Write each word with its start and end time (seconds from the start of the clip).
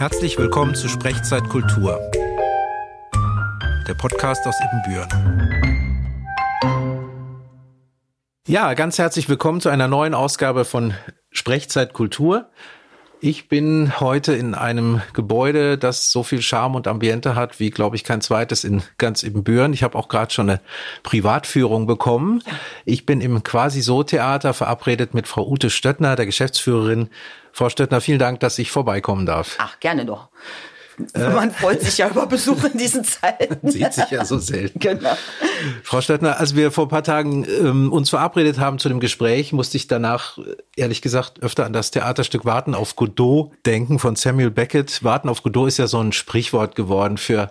Herzlich 0.00 0.38
willkommen 0.38 0.74
zu 0.74 0.88
Sprechzeit 0.88 1.46
Kultur, 1.50 2.00
der 3.86 3.92
Podcast 3.92 4.46
aus 4.46 4.54
Ibbenbüren. 4.58 5.10
Ja, 8.48 8.72
ganz 8.72 8.96
herzlich 8.96 9.28
willkommen 9.28 9.60
zu 9.60 9.68
einer 9.68 9.88
neuen 9.88 10.14
Ausgabe 10.14 10.64
von 10.64 10.94
Sprechzeit 11.30 11.92
Kultur. 11.92 12.48
Ich 13.20 13.50
bin 13.50 14.00
heute 14.00 14.32
in 14.32 14.54
einem 14.54 15.02
Gebäude, 15.12 15.76
das 15.76 16.10
so 16.10 16.22
viel 16.22 16.40
Charme 16.40 16.76
und 16.76 16.88
Ambiente 16.88 17.34
hat, 17.34 17.60
wie, 17.60 17.68
glaube 17.68 17.96
ich, 17.96 18.02
kein 18.02 18.22
zweites 18.22 18.64
in 18.64 18.82
ganz 18.96 19.22
Ibbenbüren. 19.22 19.74
Ich 19.74 19.82
habe 19.82 19.98
auch 19.98 20.08
gerade 20.08 20.32
schon 20.32 20.48
eine 20.48 20.60
Privatführung 21.02 21.86
bekommen. 21.86 22.42
Ich 22.86 23.04
bin 23.04 23.20
im 23.20 23.42
Quasi-So-Theater 23.42 24.54
verabredet 24.54 25.12
mit 25.12 25.28
Frau 25.28 25.46
Ute 25.46 25.68
Stöttner, 25.68 26.16
der 26.16 26.24
Geschäftsführerin. 26.24 27.10
Frau 27.52 27.68
Stöttner, 27.68 28.00
vielen 28.00 28.18
Dank, 28.18 28.40
dass 28.40 28.58
ich 28.58 28.70
vorbeikommen 28.70 29.26
darf. 29.26 29.56
Ach, 29.58 29.78
gerne 29.80 30.06
doch. 30.06 30.28
Äh, 31.14 31.30
Man 31.30 31.50
freut 31.50 31.80
sich 31.80 31.98
ja 31.98 32.08
über 32.08 32.26
Besuch 32.26 32.64
in 32.64 32.78
diesen 32.78 33.04
Zeiten. 33.04 33.58
Sieht 33.70 33.92
sich 33.92 34.10
ja 34.10 34.24
so 34.24 34.38
selten. 34.38 34.78
Genau. 34.78 35.16
Frau 35.82 36.00
Stöttner, 36.00 36.38
als 36.38 36.54
wir 36.54 36.70
vor 36.70 36.86
ein 36.86 36.90
paar 36.90 37.02
Tagen 37.02 37.44
ähm, 37.44 37.92
uns 37.92 38.10
verabredet 38.10 38.58
haben 38.58 38.78
zu 38.78 38.88
dem 38.88 39.00
Gespräch, 39.00 39.52
musste 39.52 39.76
ich 39.76 39.86
danach, 39.86 40.38
äh, 40.38 40.56
ehrlich 40.76 41.02
gesagt, 41.02 41.42
öfter 41.42 41.64
an 41.64 41.72
das 41.72 41.90
Theaterstück 41.90 42.44
Warten 42.44 42.74
auf 42.74 42.96
Godot 42.96 43.52
denken 43.66 43.98
von 43.98 44.16
Samuel 44.16 44.50
Beckett. 44.50 45.02
Warten 45.02 45.28
auf 45.28 45.42
Godot 45.42 45.68
ist 45.68 45.78
ja 45.78 45.86
so 45.86 46.00
ein 46.00 46.12
Sprichwort 46.12 46.74
geworden 46.74 47.18
für 47.18 47.50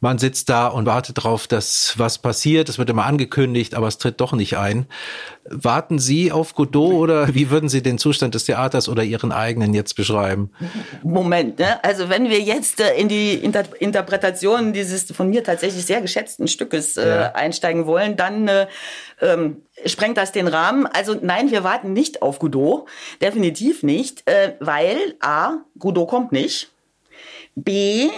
man 0.00 0.18
sitzt 0.18 0.48
da 0.48 0.68
und 0.68 0.86
wartet 0.86 1.18
darauf, 1.18 1.48
dass 1.48 1.94
was 1.96 2.18
passiert. 2.18 2.68
Es 2.68 2.78
wird 2.78 2.88
immer 2.88 3.04
angekündigt, 3.04 3.74
aber 3.74 3.88
es 3.88 3.98
tritt 3.98 4.20
doch 4.20 4.32
nicht 4.32 4.56
ein. 4.56 4.86
Warten 5.44 5.98
Sie 5.98 6.30
auf 6.30 6.54
Godot 6.54 6.92
oder 6.92 7.34
wie 7.34 7.50
würden 7.50 7.68
Sie 7.68 7.82
den 7.82 7.98
Zustand 7.98 8.34
des 8.34 8.44
Theaters 8.44 8.88
oder 8.88 9.02
Ihren 9.02 9.32
eigenen 9.32 9.74
jetzt 9.74 9.94
beschreiben? 9.94 10.52
Moment, 11.02 11.58
ne? 11.58 11.82
also 11.82 12.08
wenn 12.08 12.28
wir 12.28 12.40
jetzt 12.40 12.80
äh, 12.80 12.94
in 12.94 13.08
die 13.08 13.34
Inter 13.34 13.64
Interpretation 13.80 14.72
dieses 14.72 15.10
von 15.10 15.30
mir 15.30 15.42
tatsächlich 15.42 15.84
sehr 15.84 16.00
geschätzten 16.00 16.46
Stückes 16.46 16.96
äh, 16.96 17.08
ja. 17.08 17.32
einsteigen 17.32 17.86
wollen, 17.86 18.16
dann 18.16 18.46
äh, 18.46 18.66
ähm, 19.20 19.62
sprengt 19.84 20.16
das 20.16 20.30
den 20.30 20.46
Rahmen. 20.46 20.86
Also 20.86 21.16
nein, 21.20 21.50
wir 21.50 21.64
warten 21.64 21.92
nicht 21.92 22.22
auf 22.22 22.38
Godot, 22.38 22.86
definitiv 23.20 23.82
nicht, 23.82 24.28
äh, 24.30 24.52
weil 24.60 25.16
a, 25.20 25.56
Godot 25.76 26.08
kommt 26.08 26.30
nicht. 26.30 26.70
B, 27.56 28.08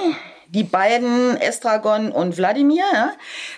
die 0.50 0.64
beiden, 0.64 1.36
Estragon 1.36 2.10
und 2.10 2.36
Wladimir, 2.36 2.84
ja, 2.92 3.12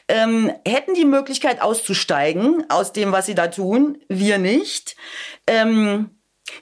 ähm, 0.08 0.52
hätten 0.66 0.94
die 0.94 1.04
Möglichkeit 1.04 1.62
auszusteigen 1.62 2.64
aus 2.68 2.92
dem, 2.92 3.12
was 3.12 3.26
sie 3.26 3.34
da 3.34 3.48
tun. 3.48 3.98
Wir 4.08 4.38
nicht. 4.38 4.96
Ähm, 5.46 6.10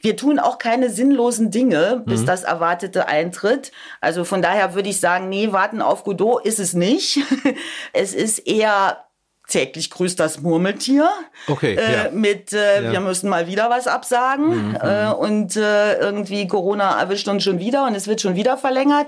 wir 0.02 0.16
tun 0.16 0.38
auch 0.38 0.58
keine 0.58 0.88
sinnlosen 0.88 1.50
Dinge, 1.50 2.02
bis 2.06 2.20
mhm. 2.20 2.26
das 2.26 2.44
Erwartete 2.44 3.08
eintritt. 3.08 3.72
Also 4.00 4.24
von 4.24 4.40
daher 4.40 4.74
würde 4.74 4.88
ich 4.88 5.00
sagen, 5.00 5.28
nee, 5.28 5.52
warten 5.52 5.82
auf 5.82 6.04
Godot 6.04 6.44
ist 6.44 6.60
es 6.60 6.74
nicht. 6.74 7.18
es 7.92 8.14
ist 8.14 8.38
eher 8.38 9.04
täglich 9.48 9.90
grüßt 9.90 10.20
das 10.20 10.40
Murmeltier. 10.40 11.10
Okay. 11.48 11.74
Äh, 11.74 11.92
ja. 11.92 12.10
Mit 12.12 12.52
äh, 12.52 12.84
ja. 12.84 12.92
wir 12.92 13.00
müssen 13.00 13.28
mal 13.28 13.48
wieder 13.48 13.68
was 13.68 13.88
absagen 13.88 14.68
mhm. 14.68 14.78
äh, 14.80 15.10
und 15.10 15.56
äh, 15.56 15.98
irgendwie 15.98 16.46
Corona 16.46 17.00
erwischt 17.00 17.26
uns 17.26 17.42
schon 17.42 17.58
wieder 17.58 17.84
und 17.86 17.96
es 17.96 18.06
wird 18.06 18.20
schon 18.20 18.36
wieder 18.36 18.56
verlängert. 18.56 19.06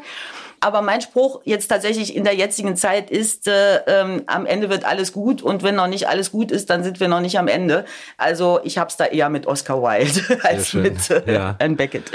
Aber 0.63 0.81
mein 0.81 1.01
Spruch 1.01 1.41
jetzt 1.45 1.67
tatsächlich 1.67 2.15
in 2.15 2.23
der 2.23 2.37
jetzigen 2.37 2.77
Zeit 2.77 3.11
ist, 3.11 3.49
äh, 3.49 3.79
ähm, 3.89 4.23
am 4.27 4.47
Ende 4.47 4.71
wird 4.71 4.85
alles 4.85 5.13
gut 5.13 5.43
und 5.43 5.65
wenn 5.65 5.75
noch 5.75 5.89
nicht 5.89 6.07
alles 6.09 6.31
gut 6.31 6.53
ist, 6.53 6.71
dann 6.71 6.85
sind 6.85 7.01
wir 7.01 7.09
noch 7.09 7.21
nicht 7.21 7.37
am 7.37 7.49
Ende. 7.49 7.85
Also 8.17 8.61
ich 8.63 8.79
habe 8.79 8.89
es 8.89 8.97
da 8.97 9.07
eher 9.07 9.29
mit 9.29 9.47
Oscar 9.47 9.83
Wilde 9.83 10.39
als 10.45 10.73
mit 10.73 11.11
äh, 11.11 11.35
ja. 11.35 11.57
Anne 11.59 11.75
Beckett. 11.75 12.13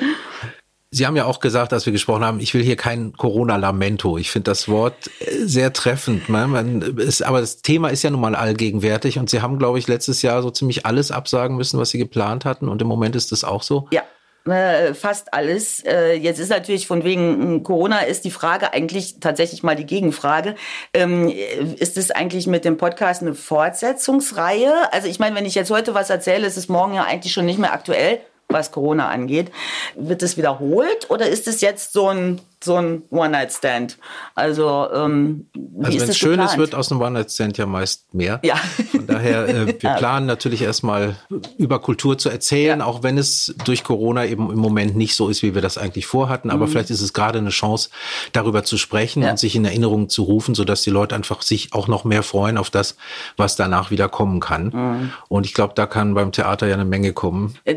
Sie 0.91 1.05
haben 1.05 1.17
ja 1.17 1.25
auch 1.25 1.41
gesagt, 1.41 1.73
als 1.73 1.85
wir 1.85 1.91
gesprochen 1.91 2.23
haben, 2.23 2.39
ich 2.39 2.53
will 2.53 2.63
hier 2.63 2.77
kein 2.77 3.11
Corona-Lamento. 3.11 4.17
Ich 4.17 4.31
finde 4.31 4.49
das 4.51 4.69
Wort 4.69 5.11
äh, 5.19 5.45
sehr 5.45 5.73
treffend. 5.73 6.29
Ne? 6.29 6.47
Man 6.47 6.81
ist, 6.81 7.23
aber 7.23 7.41
das 7.41 7.61
Thema 7.61 7.89
ist 7.89 8.03
ja 8.03 8.11
nun 8.11 8.21
mal 8.21 8.35
allgegenwärtig 8.35 9.19
und 9.19 9.29
Sie 9.29 9.41
haben, 9.41 9.59
glaube 9.59 9.77
ich, 9.77 9.89
letztes 9.89 10.21
Jahr 10.21 10.41
so 10.41 10.51
ziemlich 10.51 10.85
alles 10.85 11.11
absagen 11.11 11.57
müssen, 11.57 11.77
was 11.77 11.89
Sie 11.89 11.97
geplant 11.97 12.45
hatten 12.45 12.69
und 12.69 12.81
im 12.81 12.87
Moment 12.87 13.17
ist 13.17 13.33
das 13.33 13.43
auch 13.43 13.61
so. 13.61 13.89
Ja, 13.91 14.03
äh, 14.49 14.93
fast 14.93 15.33
alles. 15.33 15.83
Äh, 15.85 16.13
jetzt 16.13 16.39
ist 16.39 16.49
natürlich 16.49 16.87
von 16.87 17.03
wegen 17.03 17.41
hm, 17.41 17.63
Corona 17.63 17.99
ist 17.99 18.25
die 18.25 18.31
Frage 18.31 18.73
eigentlich 18.73 19.19
tatsächlich 19.19 19.63
mal 19.63 19.75
die 19.75 19.85
Gegenfrage. 19.85 20.55
Ähm, 20.93 21.31
ist 21.77 21.97
es 21.97 22.11
eigentlich 22.11 22.47
mit 22.47 22.65
dem 22.65 22.77
Podcast 22.77 23.21
eine 23.21 23.33
Fortsetzungsreihe? 23.33 24.91
Also 24.91 25.07
ich 25.07 25.19
meine, 25.19 25.35
wenn 25.35 25.45
ich 25.45 25.55
jetzt 25.55 25.71
heute 25.71 25.93
was 25.93 26.09
erzähle, 26.09 26.47
ist 26.47 26.57
es 26.57 26.69
morgen 26.69 26.93
ja 26.93 27.03
eigentlich 27.03 27.33
schon 27.33 27.45
nicht 27.45 27.59
mehr 27.59 27.73
aktuell 27.73 28.19
was 28.49 28.71
Corona 28.71 29.09
angeht. 29.09 29.51
Wird 29.95 30.23
es 30.23 30.37
wiederholt 30.37 31.09
oder 31.09 31.27
ist 31.27 31.47
es 31.47 31.61
jetzt 31.61 31.93
so 31.93 32.07
ein 32.07 32.41
so 32.63 32.75
ein 32.75 33.03
One-Night-Stand. 33.11 33.97
Also, 34.33 34.87
ähm, 34.91 35.47
also 35.81 35.99
wenn 35.99 36.09
es 36.09 36.17
schön 36.17 36.39
ist, 36.39 36.57
wird 36.57 36.73
aus 36.73 36.91
einem 36.91 37.01
One-Night-Stand 37.01 37.57
ja 37.57 37.67
meist 37.67 38.13
mehr. 38.13 38.39
Ja. 38.43 38.55
Von 38.91 39.05
daher, 39.05 39.47
äh, 39.47 39.67
wir 39.67 39.73
planen 39.77 40.25
natürlich 40.25 40.63
erstmal 40.63 41.15
über 41.57 41.79
Kultur 41.79 42.17
zu 42.17 42.29
erzählen, 42.29 42.79
ja. 42.79 42.85
auch 42.85 43.03
wenn 43.03 43.19
es 43.19 43.53
durch 43.63 43.83
Corona 43.83 44.25
eben 44.25 44.49
im 44.49 44.57
Moment 44.57 44.95
nicht 44.95 45.15
so 45.15 45.29
ist, 45.29 45.43
wie 45.43 45.53
wir 45.53 45.61
das 45.61 45.77
eigentlich 45.77 46.07
vorhatten. 46.07 46.49
Aber 46.49 46.65
mhm. 46.65 46.71
vielleicht 46.71 46.89
ist 46.89 47.01
es 47.01 47.13
gerade 47.13 47.37
eine 47.37 47.51
Chance, 47.51 47.89
darüber 48.33 48.63
zu 48.63 48.77
sprechen 48.77 49.21
ja. 49.21 49.29
und 49.29 49.37
sich 49.37 49.55
in 49.55 49.63
Erinnerung 49.63 50.09
zu 50.09 50.23
rufen, 50.23 50.55
sodass 50.55 50.81
die 50.81 50.89
Leute 50.89 51.13
einfach 51.13 51.43
sich 51.43 51.73
auch 51.73 51.87
noch 51.87 52.05
mehr 52.05 52.23
freuen 52.23 52.57
auf 52.57 52.71
das, 52.71 52.97
was 53.37 53.55
danach 53.55 53.91
wieder 53.91 54.09
kommen 54.09 54.39
kann. 54.39 54.71
Mhm. 54.73 55.13
Und 55.29 55.45
ich 55.45 55.53
glaube, 55.53 55.73
da 55.75 55.85
kann 55.85 56.15
beim 56.15 56.31
Theater 56.31 56.65
ja 56.67 56.73
eine 56.73 56.85
Menge 56.85 57.13
kommen. 57.13 57.55
Äh, 57.65 57.75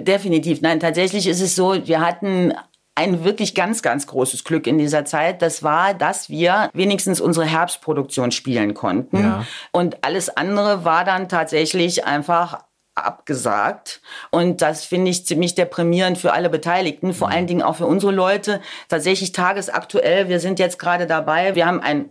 definitiv. 0.61 0.63
Nein, 0.63 0.81
tatsächlich 0.81 1.27
ist 1.27 1.41
es 1.41 1.57
so, 1.57 1.87
wir 1.87 2.01
hatten 2.01 2.55
ein 2.95 3.25
wirklich 3.25 3.55
ganz, 3.55 3.83
ganz 3.83 4.07
großes 4.07 4.45
Glück 4.45 4.67
in 4.67 4.79
dieser 4.79 5.05
Zeit. 5.05 5.43
Das 5.43 5.63
war, 5.63 5.95
dass 5.95 6.29
wir 6.29 6.71
wenigstens 6.75 7.21
unsere 7.21 7.47
Herbstproduktion 7.47 8.31
spielen 8.31 8.75
konnten. 8.75 9.23
Ja. 9.23 9.47
Und 9.73 10.05
alles 10.05 10.37
andere 10.37 10.85
war 10.85 11.05
dann 11.05 11.29
tatsächlich 11.29 12.05
einfach 12.05 12.65
abgesagt. 12.95 14.03
Und 14.31 14.61
das 14.61 14.85
finde 14.85 15.11
ich 15.11 15.25
ziemlich 15.25 15.55
deprimierend 15.55 16.19
für 16.19 16.33
alle 16.33 16.51
Beteiligten, 16.51 17.15
vor 17.15 17.29
mhm. 17.29 17.35
allen 17.35 17.47
Dingen 17.47 17.63
auch 17.63 17.77
für 17.77 17.87
unsere 17.87 18.13
Leute. 18.13 18.61
Tatsächlich 18.89 19.33
tagesaktuell, 19.33 20.29
wir 20.29 20.41
sind 20.41 20.59
jetzt 20.59 20.79
gerade 20.79 21.07
dabei, 21.07 21.55
wir 21.55 21.67
haben 21.67 21.81
ein 21.81 22.11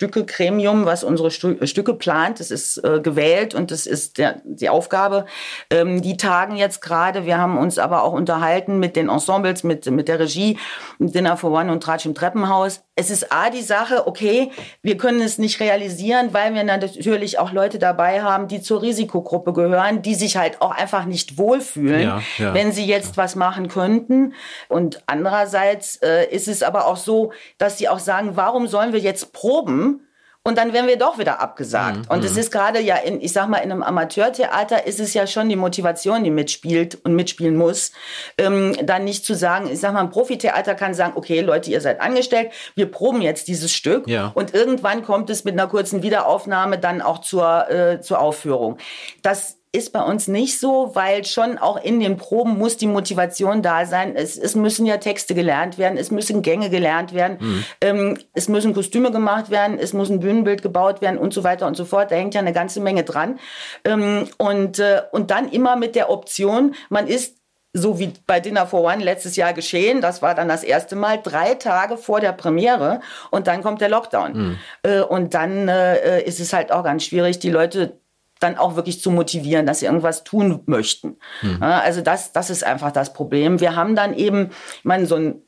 Stückegremium, 0.00 0.86
was 0.86 1.04
unsere 1.04 1.30
Stu 1.30 1.56
Stücke 1.66 1.92
plant. 1.92 2.40
Das 2.40 2.50
ist 2.50 2.82
äh, 2.82 3.00
gewählt 3.00 3.54
und 3.54 3.70
das 3.70 3.86
ist 3.86 4.16
der, 4.16 4.40
die 4.46 4.70
Aufgabe. 4.70 5.26
Ähm, 5.68 6.00
die 6.00 6.16
tagen 6.16 6.56
jetzt 6.56 6.80
gerade. 6.80 7.26
Wir 7.26 7.36
haben 7.36 7.58
uns 7.58 7.78
aber 7.78 8.02
auch 8.02 8.14
unterhalten 8.14 8.78
mit 8.78 8.96
den 8.96 9.10
Ensembles, 9.10 9.62
mit, 9.62 9.84
mit 9.90 10.08
der 10.08 10.18
Regie, 10.18 10.58
Dinner 10.98 11.36
for 11.36 11.50
One 11.50 11.70
und 11.70 11.82
Tratsch 11.82 12.06
im 12.06 12.14
Treppenhaus. 12.14 12.82
Es 13.00 13.08
ist 13.08 13.32
A, 13.32 13.48
die 13.48 13.62
Sache, 13.62 14.06
okay, 14.06 14.50
wir 14.82 14.98
können 14.98 15.22
es 15.22 15.38
nicht 15.38 15.58
realisieren, 15.58 16.34
weil 16.34 16.52
wir 16.52 16.64
natürlich 16.64 17.38
auch 17.38 17.50
Leute 17.50 17.78
dabei 17.78 18.22
haben, 18.22 18.46
die 18.46 18.60
zur 18.60 18.82
Risikogruppe 18.82 19.54
gehören, 19.54 20.02
die 20.02 20.14
sich 20.14 20.36
halt 20.36 20.60
auch 20.60 20.72
einfach 20.72 21.06
nicht 21.06 21.38
wohlfühlen, 21.38 22.02
ja, 22.02 22.22
ja. 22.36 22.52
wenn 22.52 22.72
sie 22.72 22.84
jetzt 22.84 23.16
was 23.16 23.36
machen 23.36 23.68
könnten. 23.68 24.34
Und 24.68 25.02
andererseits 25.06 25.96
äh, 26.02 26.26
ist 26.26 26.46
es 26.46 26.62
aber 26.62 26.86
auch 26.86 26.98
so, 26.98 27.32
dass 27.56 27.78
sie 27.78 27.88
auch 27.88 28.00
sagen, 28.00 28.32
warum 28.34 28.66
sollen 28.66 28.92
wir 28.92 29.00
jetzt 29.00 29.32
proben? 29.32 30.06
Und 30.42 30.56
dann 30.56 30.72
werden 30.72 30.86
wir 30.88 30.96
doch 30.96 31.18
wieder 31.18 31.40
abgesagt. 31.40 31.98
Mhm. 31.98 32.04
Und 32.08 32.24
es 32.24 32.32
mhm. 32.32 32.38
ist 32.38 32.50
gerade 32.50 32.80
ja, 32.80 32.96
in, 32.96 33.20
ich 33.20 33.32
sag 33.32 33.48
mal, 33.48 33.58
in 33.58 33.70
einem 33.70 33.82
Amateurtheater 33.82 34.86
ist 34.86 34.98
es 34.98 35.12
ja 35.12 35.26
schon 35.26 35.50
die 35.50 35.56
Motivation, 35.56 36.24
die 36.24 36.30
mitspielt 36.30 36.98
und 37.04 37.14
mitspielen 37.14 37.56
muss, 37.56 37.92
ähm, 38.38 38.74
dann 38.82 39.04
nicht 39.04 39.26
zu 39.26 39.34
sagen, 39.34 39.68
ich 39.70 39.80
sag 39.80 39.92
mal, 39.92 40.00
ein 40.00 40.08
Profitheater 40.08 40.74
kann 40.74 40.94
sagen, 40.94 41.12
okay, 41.16 41.42
Leute, 41.42 41.70
ihr 41.70 41.82
seid 41.82 42.00
angestellt, 42.00 42.52
wir 42.74 42.90
proben 42.90 43.20
jetzt 43.20 43.48
dieses 43.48 43.74
Stück 43.74 44.08
ja. 44.08 44.32
und 44.34 44.54
irgendwann 44.54 45.04
kommt 45.04 45.28
es 45.28 45.44
mit 45.44 45.52
einer 45.52 45.68
kurzen 45.68 46.02
Wiederaufnahme 46.02 46.78
dann 46.78 47.02
auch 47.02 47.18
zur, 47.18 47.70
äh, 47.70 48.00
zur 48.00 48.18
Aufführung. 48.18 48.78
Das 49.20 49.59
ist 49.72 49.92
bei 49.92 50.02
uns 50.02 50.26
nicht 50.26 50.58
so, 50.58 50.90
weil 50.94 51.24
schon 51.24 51.56
auch 51.56 51.82
in 51.82 52.00
den 52.00 52.16
Proben 52.16 52.58
muss 52.58 52.76
die 52.76 52.88
Motivation 52.88 53.62
da 53.62 53.86
sein. 53.86 54.16
Es, 54.16 54.36
es 54.36 54.56
müssen 54.56 54.84
ja 54.84 54.96
Texte 54.96 55.32
gelernt 55.34 55.78
werden, 55.78 55.96
es 55.96 56.10
müssen 56.10 56.42
Gänge 56.42 56.70
gelernt 56.70 57.14
werden, 57.14 57.36
mhm. 57.40 57.64
ähm, 57.80 58.18
es 58.34 58.48
müssen 58.48 58.74
Kostüme 58.74 59.12
gemacht 59.12 59.50
werden, 59.50 59.78
es 59.78 59.92
muss 59.92 60.10
ein 60.10 60.18
Bühnenbild 60.18 60.62
gebaut 60.62 61.00
werden 61.00 61.18
und 61.18 61.32
so 61.32 61.44
weiter 61.44 61.68
und 61.68 61.76
so 61.76 61.84
fort. 61.84 62.10
Da 62.10 62.16
hängt 62.16 62.34
ja 62.34 62.40
eine 62.40 62.52
ganze 62.52 62.80
Menge 62.80 63.04
dran. 63.04 63.38
Ähm, 63.84 64.28
und, 64.38 64.80
äh, 64.80 65.02
und 65.12 65.30
dann 65.30 65.48
immer 65.48 65.76
mit 65.76 65.94
der 65.94 66.10
Option, 66.10 66.74
man 66.88 67.06
ist 67.06 67.36
so 67.72 68.00
wie 68.00 68.12
bei 68.26 68.40
Dinner 68.40 68.66
for 68.66 68.82
One 68.82 69.04
letztes 69.04 69.36
Jahr 69.36 69.52
geschehen, 69.52 70.00
das 70.00 70.22
war 70.22 70.34
dann 70.34 70.48
das 70.48 70.64
erste 70.64 70.96
Mal, 70.96 71.20
drei 71.22 71.54
Tage 71.54 71.96
vor 71.96 72.18
der 72.18 72.32
Premiere 72.32 73.00
und 73.30 73.46
dann 73.46 73.62
kommt 73.62 73.80
der 73.80 73.88
Lockdown. 73.88 74.32
Mhm. 74.32 74.58
Äh, 74.82 75.00
und 75.02 75.34
dann 75.34 75.68
äh, 75.68 76.22
ist 76.22 76.40
es 76.40 76.52
halt 76.52 76.72
auch 76.72 76.82
ganz 76.82 77.04
schwierig, 77.04 77.38
die 77.38 77.50
Leute 77.50 77.99
dann 78.40 78.56
auch 78.56 78.74
wirklich 78.74 79.00
zu 79.00 79.10
motivieren, 79.10 79.66
dass 79.66 79.80
sie 79.80 79.86
irgendwas 79.86 80.24
tun 80.24 80.62
möchten. 80.66 81.18
Mhm. 81.42 81.62
Also 81.62 82.00
das, 82.00 82.32
das 82.32 82.50
ist 82.50 82.64
einfach 82.64 82.90
das 82.90 83.12
Problem. 83.12 83.60
Wir 83.60 83.76
haben 83.76 83.94
dann 83.94 84.14
eben, 84.14 84.50
ich 84.78 84.84
meine, 84.84 85.06
so 85.06 85.16
ein 85.16 85.42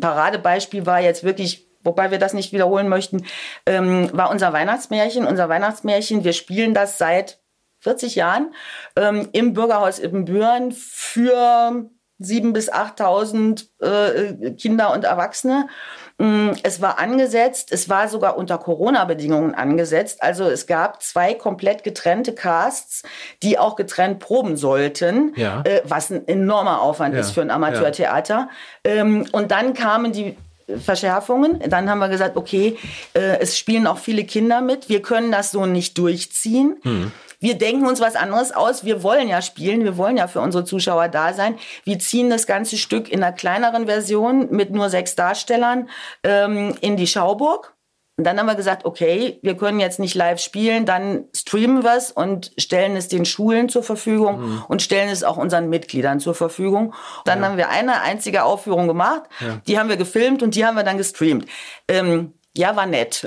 Paradebeispiel 0.00 0.86
war 0.86 1.00
jetzt 1.00 1.22
wirklich, 1.22 1.68
wobei 1.84 2.10
wir 2.10 2.18
das 2.18 2.32
nicht 2.32 2.52
wiederholen 2.52 2.88
möchten, 2.88 3.24
ähm, 3.66 4.10
war 4.12 4.30
unser 4.30 4.52
Weihnachtsmärchen. 4.52 5.26
Unser 5.26 5.48
Weihnachtsmärchen, 5.48 6.24
wir 6.24 6.32
spielen 6.32 6.74
das 6.74 6.98
seit 6.98 7.38
40 7.80 8.16
Jahren 8.16 8.54
ähm, 8.96 9.28
im 9.32 9.52
Bürgerhaus 9.52 9.98
Ibbenbüren 9.98 10.72
für 10.72 11.88
sieben 12.18 12.52
bis 12.52 12.72
8.000 12.72 13.68
äh, 13.80 14.52
Kinder 14.54 14.92
und 14.92 15.04
Erwachsene. 15.04 15.68
Mm, 16.18 16.52
es 16.62 16.80
war 16.80 16.98
angesetzt, 16.98 17.72
es 17.72 17.90
war 17.90 18.08
sogar 18.08 18.38
unter 18.38 18.56
Corona-Bedingungen 18.56 19.54
angesetzt. 19.54 20.22
Also 20.22 20.44
es 20.44 20.66
gab 20.66 21.02
zwei 21.02 21.34
komplett 21.34 21.84
getrennte 21.84 22.34
Casts, 22.34 23.02
die 23.42 23.58
auch 23.58 23.76
getrennt 23.76 24.18
proben 24.18 24.56
sollten, 24.56 25.34
ja. 25.36 25.62
äh, 25.64 25.82
was 25.84 26.10
ein 26.10 26.26
enormer 26.26 26.80
Aufwand 26.80 27.14
ja. 27.14 27.20
ist 27.20 27.32
für 27.32 27.42
ein 27.42 27.50
Amateurtheater. 27.50 28.48
Ja. 28.86 28.92
Ähm, 28.92 29.26
und 29.32 29.50
dann 29.50 29.74
kamen 29.74 30.12
die 30.12 30.36
Verschärfungen. 30.82 31.60
Dann 31.68 31.88
haben 31.88 31.98
wir 31.98 32.08
gesagt, 32.08 32.36
okay, 32.36 32.76
äh, 33.14 33.38
es 33.40 33.58
spielen 33.58 33.86
auch 33.86 33.98
viele 33.98 34.24
Kinder 34.24 34.60
mit. 34.60 34.88
Wir 34.88 35.02
können 35.02 35.30
das 35.30 35.52
so 35.52 35.66
nicht 35.66 35.98
durchziehen. 35.98 36.76
Hm. 36.82 37.12
Wir 37.40 37.56
denken 37.56 37.86
uns 37.86 38.00
was 38.00 38.16
anderes 38.16 38.52
aus. 38.52 38.84
Wir 38.84 39.02
wollen 39.02 39.28
ja 39.28 39.42
spielen. 39.42 39.84
Wir 39.84 39.96
wollen 39.96 40.16
ja 40.16 40.28
für 40.28 40.40
unsere 40.40 40.64
Zuschauer 40.64 41.08
da 41.08 41.32
sein. 41.32 41.56
Wir 41.84 41.98
ziehen 41.98 42.30
das 42.30 42.46
ganze 42.46 42.76
Stück 42.76 43.10
in 43.10 43.22
einer 43.22 43.32
kleineren 43.32 43.86
Version 43.86 44.50
mit 44.50 44.70
nur 44.70 44.90
sechs 44.90 45.14
Darstellern 45.14 45.88
ähm, 46.22 46.74
in 46.80 46.96
die 46.96 47.06
Schauburg. 47.06 47.76
Und 48.18 48.24
dann 48.24 48.38
haben 48.38 48.46
wir 48.46 48.54
gesagt, 48.54 48.86
okay, 48.86 49.38
wir 49.42 49.58
können 49.58 49.78
jetzt 49.78 49.98
nicht 49.98 50.14
live 50.14 50.40
spielen, 50.40 50.86
dann 50.86 51.24
streamen 51.34 51.84
wir 51.84 51.96
es 51.96 52.10
und 52.10 52.50
stellen 52.56 52.96
es 52.96 53.08
den 53.08 53.26
Schulen 53.26 53.68
zur 53.68 53.82
Verfügung 53.82 54.40
mhm. 54.40 54.64
und 54.68 54.80
stellen 54.80 55.10
es 55.10 55.22
auch 55.22 55.36
unseren 55.36 55.68
Mitgliedern 55.68 56.18
zur 56.18 56.34
Verfügung. 56.34 56.94
Dann 57.26 57.40
ja. 57.40 57.44
haben 57.44 57.58
wir 57.58 57.68
eine 57.68 58.00
einzige 58.00 58.44
Aufführung 58.44 58.86
gemacht, 58.86 59.24
ja. 59.40 59.60
die 59.66 59.78
haben 59.78 59.90
wir 59.90 59.98
gefilmt 59.98 60.42
und 60.42 60.54
die 60.54 60.64
haben 60.64 60.76
wir 60.76 60.82
dann 60.82 60.96
gestreamt. 60.96 61.44
Ähm, 61.88 62.32
ja, 62.56 62.76
war 62.76 62.86
nett. 62.86 63.24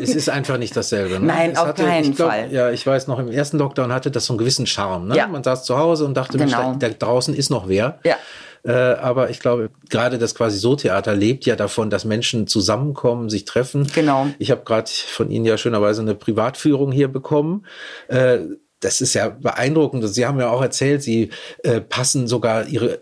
es 0.00 0.14
ist 0.14 0.28
einfach 0.28 0.58
nicht 0.58 0.76
dasselbe. 0.76 1.20
Ne? 1.20 1.26
Nein, 1.26 1.50
es 1.52 1.58
auf 1.58 1.68
hatte, 1.68 1.84
keinen 1.84 2.14
glaub, 2.14 2.30
Fall. 2.30 2.52
Ja, 2.52 2.70
ich 2.70 2.86
weiß 2.86 3.06
noch, 3.06 3.18
im 3.18 3.30
ersten 3.30 3.58
Lockdown 3.58 3.92
hatte 3.92 4.10
das 4.10 4.26
so 4.26 4.32
einen 4.32 4.38
gewissen 4.38 4.66
Charme. 4.66 5.08
Ne? 5.08 5.16
Ja. 5.16 5.26
Man 5.26 5.42
saß 5.42 5.64
zu 5.64 5.78
Hause 5.78 6.04
und 6.04 6.14
dachte, 6.14 6.38
genau. 6.38 6.70
Mensch, 6.70 6.78
da, 6.78 6.88
da 6.88 6.94
draußen 6.94 7.34
ist 7.34 7.50
noch 7.50 7.68
wer. 7.68 7.98
Ja. 8.04 8.16
Äh, 8.64 8.72
aber 8.72 9.30
ich 9.30 9.40
glaube, 9.40 9.70
gerade 9.90 10.18
das 10.18 10.34
quasi 10.34 10.58
so 10.58 10.76
Theater 10.76 11.14
lebt 11.14 11.46
ja 11.46 11.56
davon, 11.56 11.90
dass 11.90 12.04
Menschen 12.04 12.46
zusammenkommen, 12.46 13.28
sich 13.28 13.44
treffen. 13.44 13.88
Genau. 13.92 14.28
Ich 14.38 14.50
habe 14.50 14.62
gerade 14.64 14.90
von 14.90 15.30
Ihnen 15.30 15.44
ja 15.44 15.58
schönerweise 15.58 16.02
eine 16.02 16.14
Privatführung 16.14 16.92
hier 16.92 17.08
bekommen. 17.08 17.66
Äh, 18.08 18.38
das 18.82 19.00
ist 19.00 19.14
ja 19.14 19.28
beeindruckend. 19.28 20.06
Sie 20.08 20.26
haben 20.26 20.40
ja 20.40 20.50
auch 20.50 20.62
erzählt, 20.62 21.02
Sie 21.02 21.30
äh, 21.62 21.80
passen 21.80 22.26
sogar 22.26 22.66
Ihre 22.66 23.00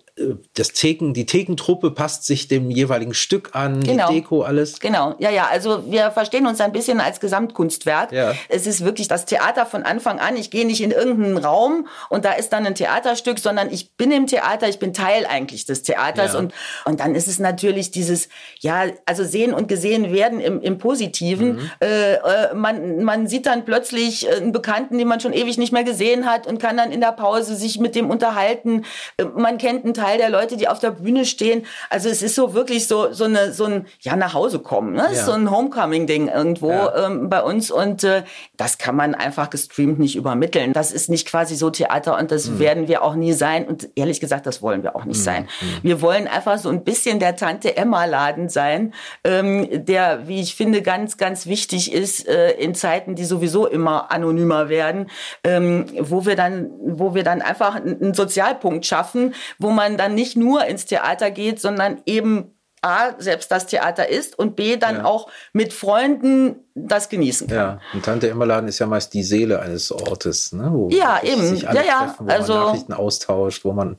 das 0.55 0.73
Theken, 0.73 1.15
die 1.15 1.27
Thekentruppe 1.27 1.91
passt 1.91 2.25
sich 2.25 2.49
dem 2.49 2.71
jeweiligen 2.71 3.15
Stück 3.15 3.51
an, 3.55 3.81
genau. 3.81 4.09
die 4.09 4.17
Deko, 4.17 4.43
alles. 4.43 4.81
Genau, 4.81 5.15
ja, 5.19 5.31
ja. 5.31 5.49
Also 5.51 5.91
wir 5.91 6.11
verstehen 6.11 6.47
uns 6.47 6.61
ein 6.61 6.73
bisschen 6.73 7.01
als 7.01 7.21
Gesamtkunstwerk. 7.21 8.13
Ja. 8.13 8.35
Es 8.49 8.67
ist 8.67 8.85
wirklich 8.85 9.09
das 9.09 9.25
Theater 9.25 9.67
von 9.67 9.83
Anfang 9.83 10.19
an. 10.19 10.37
Ich 10.37 10.51
gehe 10.51 10.67
nicht 10.67 10.83
in 10.83 10.91
irgendeinen 10.91 11.39
Raum 11.39 11.87
und 12.09 12.25
da 12.25 12.33
ist 12.33 12.51
dann 12.51 12.67
ein 12.67 12.75
Theaterstück, 12.75 13.39
sondern 13.39 13.71
ich 13.71 13.97
bin 13.97 14.13
im 14.13 14.27
Theater, 14.27 14.69
ich 14.69 14.79
bin 14.79 14.93
Teil 14.93 15.27
eigentlich 15.27 15.65
des 15.65 15.83
Theaters. 15.83 16.35
Ja. 16.35 16.39
Und, 16.39 16.55
und 16.85 17.01
dann 17.01 17.15
ist 17.15 17.29
es 17.29 17.39
natürlich 17.39 17.91
dieses, 17.91 18.29
ja, 18.61 18.85
also 19.07 19.25
sehen 19.25 19.55
und 19.55 19.69
gesehen 19.69 20.13
werden 20.13 20.41
im, 20.41 20.61
im 20.61 20.79
Positiven. 20.79 21.57
Mhm. 21.57 21.71
Äh, 21.81 22.15
äh 22.15 22.55
man, 22.55 23.03
man 23.05 23.27
sieht 23.27 23.47
dann 23.47 23.65
plötzlich 23.65 24.31
einen 24.31 24.53
Bekannten, 24.53 24.99
den 24.99 25.09
man 25.09 25.21
schon 25.21 25.33
ewig 25.33 25.59
nicht 25.59 25.73
mehr 25.73 25.85
gesehen 25.85 26.27
hat 26.27 26.47
und 26.47 26.61
kann 26.61 26.77
dann 26.77 26.93
in 26.93 27.01
der 27.01 27.13
Pause 27.13 27.55
sich 27.55 27.79
mit 27.79 27.95
dem 27.95 28.11
unterhalten. 28.11 28.85
Äh, 29.17 29.25
man 29.25 29.59
kennt 29.59 29.85
einen 29.85 29.95
Teil 29.95 30.10
Teil 30.11 30.19
der 30.19 30.31
Leute, 30.31 30.57
die 30.57 30.69
auf 30.69 30.79
der 30.79 30.91
Bühne 30.91 31.25
stehen. 31.25 31.67
Also 31.89 32.09
es 32.09 32.23
ist 32.23 32.35
so 32.35 32.55
wirklich 32.55 32.89
so, 32.89 33.13
so, 33.13 33.25
eine, 33.25 33.53
so 33.53 33.65
ein, 33.65 33.87
ja, 34.01 34.17
nach 34.17 34.35
Hause 34.35 34.59
kommen. 34.59 34.95
Ne? 34.95 35.09
Ja. 35.13 35.25
So 35.25 35.33
ein 35.33 35.51
Homecoming-Ding 35.51 36.29
irgendwo 36.29 36.71
ja. 36.71 37.07
ähm, 37.07 37.29
bei 37.29 37.43
uns. 37.43 37.71
Und 37.71 38.05
äh, 38.05 38.25
das 38.57 38.79
kann 38.79 38.97
man 38.97 39.15
einfach 39.15 39.51
gestreamt 39.51 39.99
nicht 39.99 40.17
übermitteln. 40.17 40.73
Das 40.73 40.93
ist 40.93 41.09
nicht 41.09 41.29
quasi 41.29 41.55
so 41.55 41.71
Theater 41.71 42.19
und 42.19 42.31
das 42.31 42.49
mhm. 42.49 42.59
werden 42.59 42.89
wir 42.89 43.03
auch 43.03 43.15
nie 43.15 43.33
sein. 43.33 43.67
Und 43.67 43.89
ehrlich 43.95 44.21
gesagt, 44.21 44.47
das 44.47 44.63
wollen 44.63 44.83
wir 44.83 44.97
auch 44.97 45.05
nicht 45.05 45.19
mhm. 45.19 45.25
sein. 45.25 45.43
Mhm. 45.61 45.67
Wir 45.83 46.03
wollen 46.03 46.27
einfach 46.27 46.59
so 46.59 46.69
ein 46.71 46.83
bisschen 46.83 47.21
der 47.21 47.37
Tante 47.37 47.77
Emma-Laden 47.77 48.49
sein, 48.49 48.95
ähm, 49.25 49.69
der, 49.71 50.27
wie 50.27 50.41
ich 50.41 50.55
finde, 50.55 50.83
ganz, 50.83 51.17
ganz 51.17 51.47
wichtig 51.47 51.93
ist 51.93 52.27
äh, 52.27 52.53
in 52.53 52.75
Zeiten, 52.75 53.15
die 53.15 53.25
sowieso 53.25 53.67
immer 53.67 54.11
anonymer 54.11 54.69
werden, 54.69 55.09
ähm, 55.45 55.87
wo 55.99 56.27
wir 56.27 56.35
dann, 56.35 56.71
wo 56.85 57.15
wir 57.15 57.23
dann 57.23 57.43
einfach 57.43 57.77
einen 57.77 58.15
Sozialpunkt 58.15 58.87
schaffen, 58.87 59.35
wo 59.59 59.71
man 59.71 59.97
dann 60.01 60.15
nicht 60.15 60.37
nur 60.37 60.65
ins 60.65 60.87
Theater 60.87 61.31
geht, 61.31 61.61
sondern 61.61 62.01
eben 62.07 62.55
A, 62.83 63.11
selbst 63.19 63.51
das 63.51 63.67
Theater 63.67 64.09
ist 64.09 64.39
und 64.39 64.57
B, 64.57 64.79
dann 64.79 64.97
ja. 64.97 65.05
auch 65.05 65.31
mit 65.53 65.75
Freunden 65.75 66.57
das 66.75 67.11
genießen 67.11 67.47
kann. 67.49 67.57
Ja, 67.57 67.81
und 67.93 68.07
Tante 68.07 68.31
Emmerladen 68.31 68.69
ist 68.69 68.79
ja 68.79 68.87
meist 68.87 69.13
die 69.13 69.23
Seele 69.23 69.61
eines 69.61 69.93
Ortes, 69.93 70.53
ne? 70.53 70.71
Wo 70.73 70.89
ja, 70.89 71.21
eben. 71.23 71.45
Sich 71.45 71.69
alle 71.69 71.81
ja, 71.81 71.87
ja. 71.87 71.99
Treffen, 72.07 72.27
wo 72.27 72.31
also, 72.31 72.55
man 72.55 72.63
Nachrichten 72.65 72.93
austauscht, 72.95 73.65
wo 73.67 73.73
man 73.73 73.99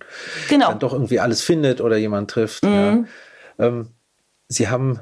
genau. 0.50 0.70
dann 0.70 0.80
doch 0.80 0.94
irgendwie 0.94 1.20
alles 1.20 1.44
findet 1.44 1.80
oder 1.80 1.98
jemand 1.98 2.32
trifft. 2.32 2.64
Mhm. 2.64 3.08
Ja. 3.60 3.68
Ähm, 3.68 3.90
Sie 4.48 4.68
haben 4.68 5.00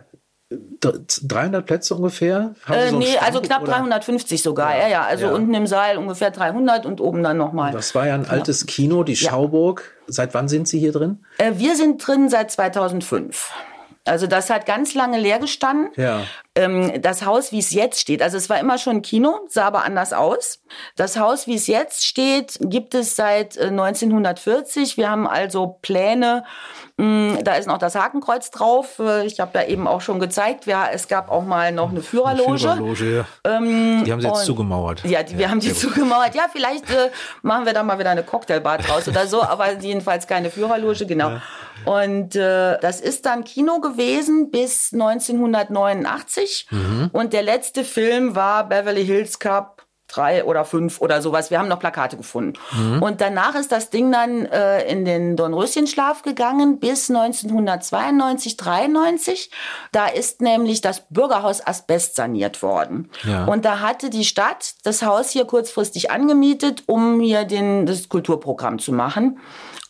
300 0.51 1.65
Plätze 1.65 1.95
ungefähr? 1.95 2.55
Äh, 2.67 2.89
so 2.89 2.97
nee, 2.97 3.05
Stand, 3.05 3.23
also 3.23 3.41
knapp 3.41 3.63
oder? 3.63 3.73
350 3.73 4.41
sogar. 4.41 4.75
Ja, 4.75 4.83
ja. 4.83 4.87
ja. 4.87 5.01
Also 5.03 5.27
ja. 5.27 5.33
unten 5.33 5.53
im 5.53 5.67
Saal 5.67 5.97
ungefähr 5.97 6.31
300 6.31 6.85
und 6.85 7.01
oben 7.01 7.21
dann 7.21 7.37
nochmal. 7.37 7.71
Das 7.71 7.93
war 7.93 8.07
ja 8.07 8.15
ein 8.15 8.27
altes 8.27 8.65
Kino, 8.65 9.03
die 9.03 9.15
Schauburg. 9.15 9.95
Seit 10.07 10.33
wann 10.33 10.47
sind 10.47 10.67
Sie 10.67 10.79
hier 10.79 10.91
drin? 10.91 11.23
Äh, 11.37 11.53
wir 11.55 11.75
sind 11.75 12.05
drin 12.05 12.29
seit 12.29 12.49
2005. 12.49 13.51
Also 14.05 14.25
das 14.25 14.49
hat 14.49 14.65
ganz 14.65 14.95
lange 14.95 15.19
leer 15.19 15.37
gestanden. 15.37 15.89
Ja. 15.95 16.23
Ähm, 16.59 17.01
das 17.01 17.25
Haus, 17.25 17.53
wie 17.53 17.59
es 17.59 17.71
jetzt 17.71 18.01
steht, 18.01 18.21
also 18.21 18.35
es 18.35 18.49
war 18.49 18.59
immer 18.59 18.77
schon 18.77 18.97
ein 18.97 19.01
Kino, 19.01 19.39
sah 19.47 19.65
aber 19.65 19.85
anders 19.85 20.11
aus. 20.11 20.59
Das 20.97 21.17
Haus, 21.17 21.47
wie 21.47 21.55
es 21.55 21.67
jetzt 21.67 22.05
steht, 22.05 22.59
gibt 22.61 22.93
es 22.95 23.15
seit 23.15 23.55
äh, 23.55 23.67
1940. 23.67 24.97
Wir 24.97 25.09
haben 25.09 25.25
also 25.25 25.77
Pläne. 25.81 26.43
Mh, 26.97 27.05
mm, 27.05 27.43
da 27.45 27.53
ist 27.53 27.67
noch 27.67 27.77
das 27.77 27.95
Hakenkreuz 27.95 28.51
drauf. 28.51 28.99
Äh, 28.99 29.25
ich 29.25 29.39
habe 29.39 29.57
ja 29.57 29.65
eben 29.67 29.87
auch 29.87 30.01
schon 30.01 30.19
gezeigt, 30.19 30.67
wir, 30.67 30.89
es 30.91 31.07
gab 31.07 31.31
auch 31.31 31.43
mal 31.43 31.71
noch 31.71 31.91
eine 31.91 32.01
Führerloge. 32.01 32.49
Eine 32.49 32.59
Führerloge 32.59 33.25
ja. 33.45 33.49
ähm, 33.49 34.03
die 34.03 34.11
haben 34.11 34.19
sie 34.19 34.27
jetzt 34.27 34.39
und, 34.39 34.45
zugemauert. 34.45 35.05
Ja, 35.05 35.23
die, 35.23 35.37
wir 35.37 35.49
haben 35.49 35.61
die 35.61 35.73
zugemauert. 35.73 36.35
Ja, 36.35 36.47
vielleicht 36.51 36.89
äh, 36.89 37.09
machen 37.41 37.65
wir 37.65 37.73
da 37.73 37.83
mal 37.83 37.99
wieder 37.99 38.09
eine 38.09 38.23
Cocktailbar 38.23 38.79
draus 38.79 39.07
oder 39.07 39.27
so, 39.27 39.41
aber 39.41 39.79
jedenfalls 39.79 40.27
keine 40.27 40.49
Führerloge, 40.49 41.05
genau. 41.05 41.29
Ja. 41.29 41.41
Und 41.85 42.35
äh, 42.35 42.77
das 42.79 42.99
ist 42.99 43.25
dann 43.25 43.43
Kino 43.43 43.79
gewesen 43.79 44.51
bis 44.51 44.91
1989. 44.93 46.48
Mhm. 46.69 47.09
Und 47.11 47.33
der 47.33 47.43
letzte 47.43 47.83
Film 47.83 48.35
war 48.35 48.67
Beverly 48.67 49.05
Hills 49.05 49.39
Cup 49.39 49.78
drei 50.09 50.43
oder 50.43 50.65
fünf 50.65 51.01
oder 51.01 51.21
sowas. 51.21 51.51
Wir 51.51 51.59
haben 51.59 51.67
noch 51.67 51.79
Plakate 51.79 52.17
gefunden. 52.17 52.53
Mhm. 52.71 53.01
Und 53.01 53.21
danach 53.21 53.55
ist 53.55 53.71
das 53.71 53.89
Ding 53.89 54.11
dann 54.11 54.45
äh, 54.45 54.83
in 54.89 55.05
den 55.05 55.35
Dornröschenschlaf 55.35 56.23
gegangen 56.23 56.79
bis 56.79 57.09
1992, 57.09 58.57
93. 58.57 59.51
Da 59.91 60.07
ist 60.07 60.41
nämlich 60.41 60.81
das 60.81 61.03
Bürgerhaus 61.09 61.65
Asbest 61.65 62.15
saniert 62.15 62.61
worden. 62.61 63.09
Ja. 63.23 63.45
Und 63.45 63.65
da 63.65 63.79
hatte 63.79 64.09
die 64.09 64.25
Stadt 64.25 64.73
das 64.83 65.03
Haus 65.03 65.29
hier 65.29 65.45
kurzfristig 65.45 66.11
angemietet, 66.11 66.83
um 66.87 67.19
hier 67.19 67.45
den, 67.45 67.85
das 67.85 68.09
Kulturprogramm 68.09 68.79
zu 68.79 68.91
machen. 68.91 69.39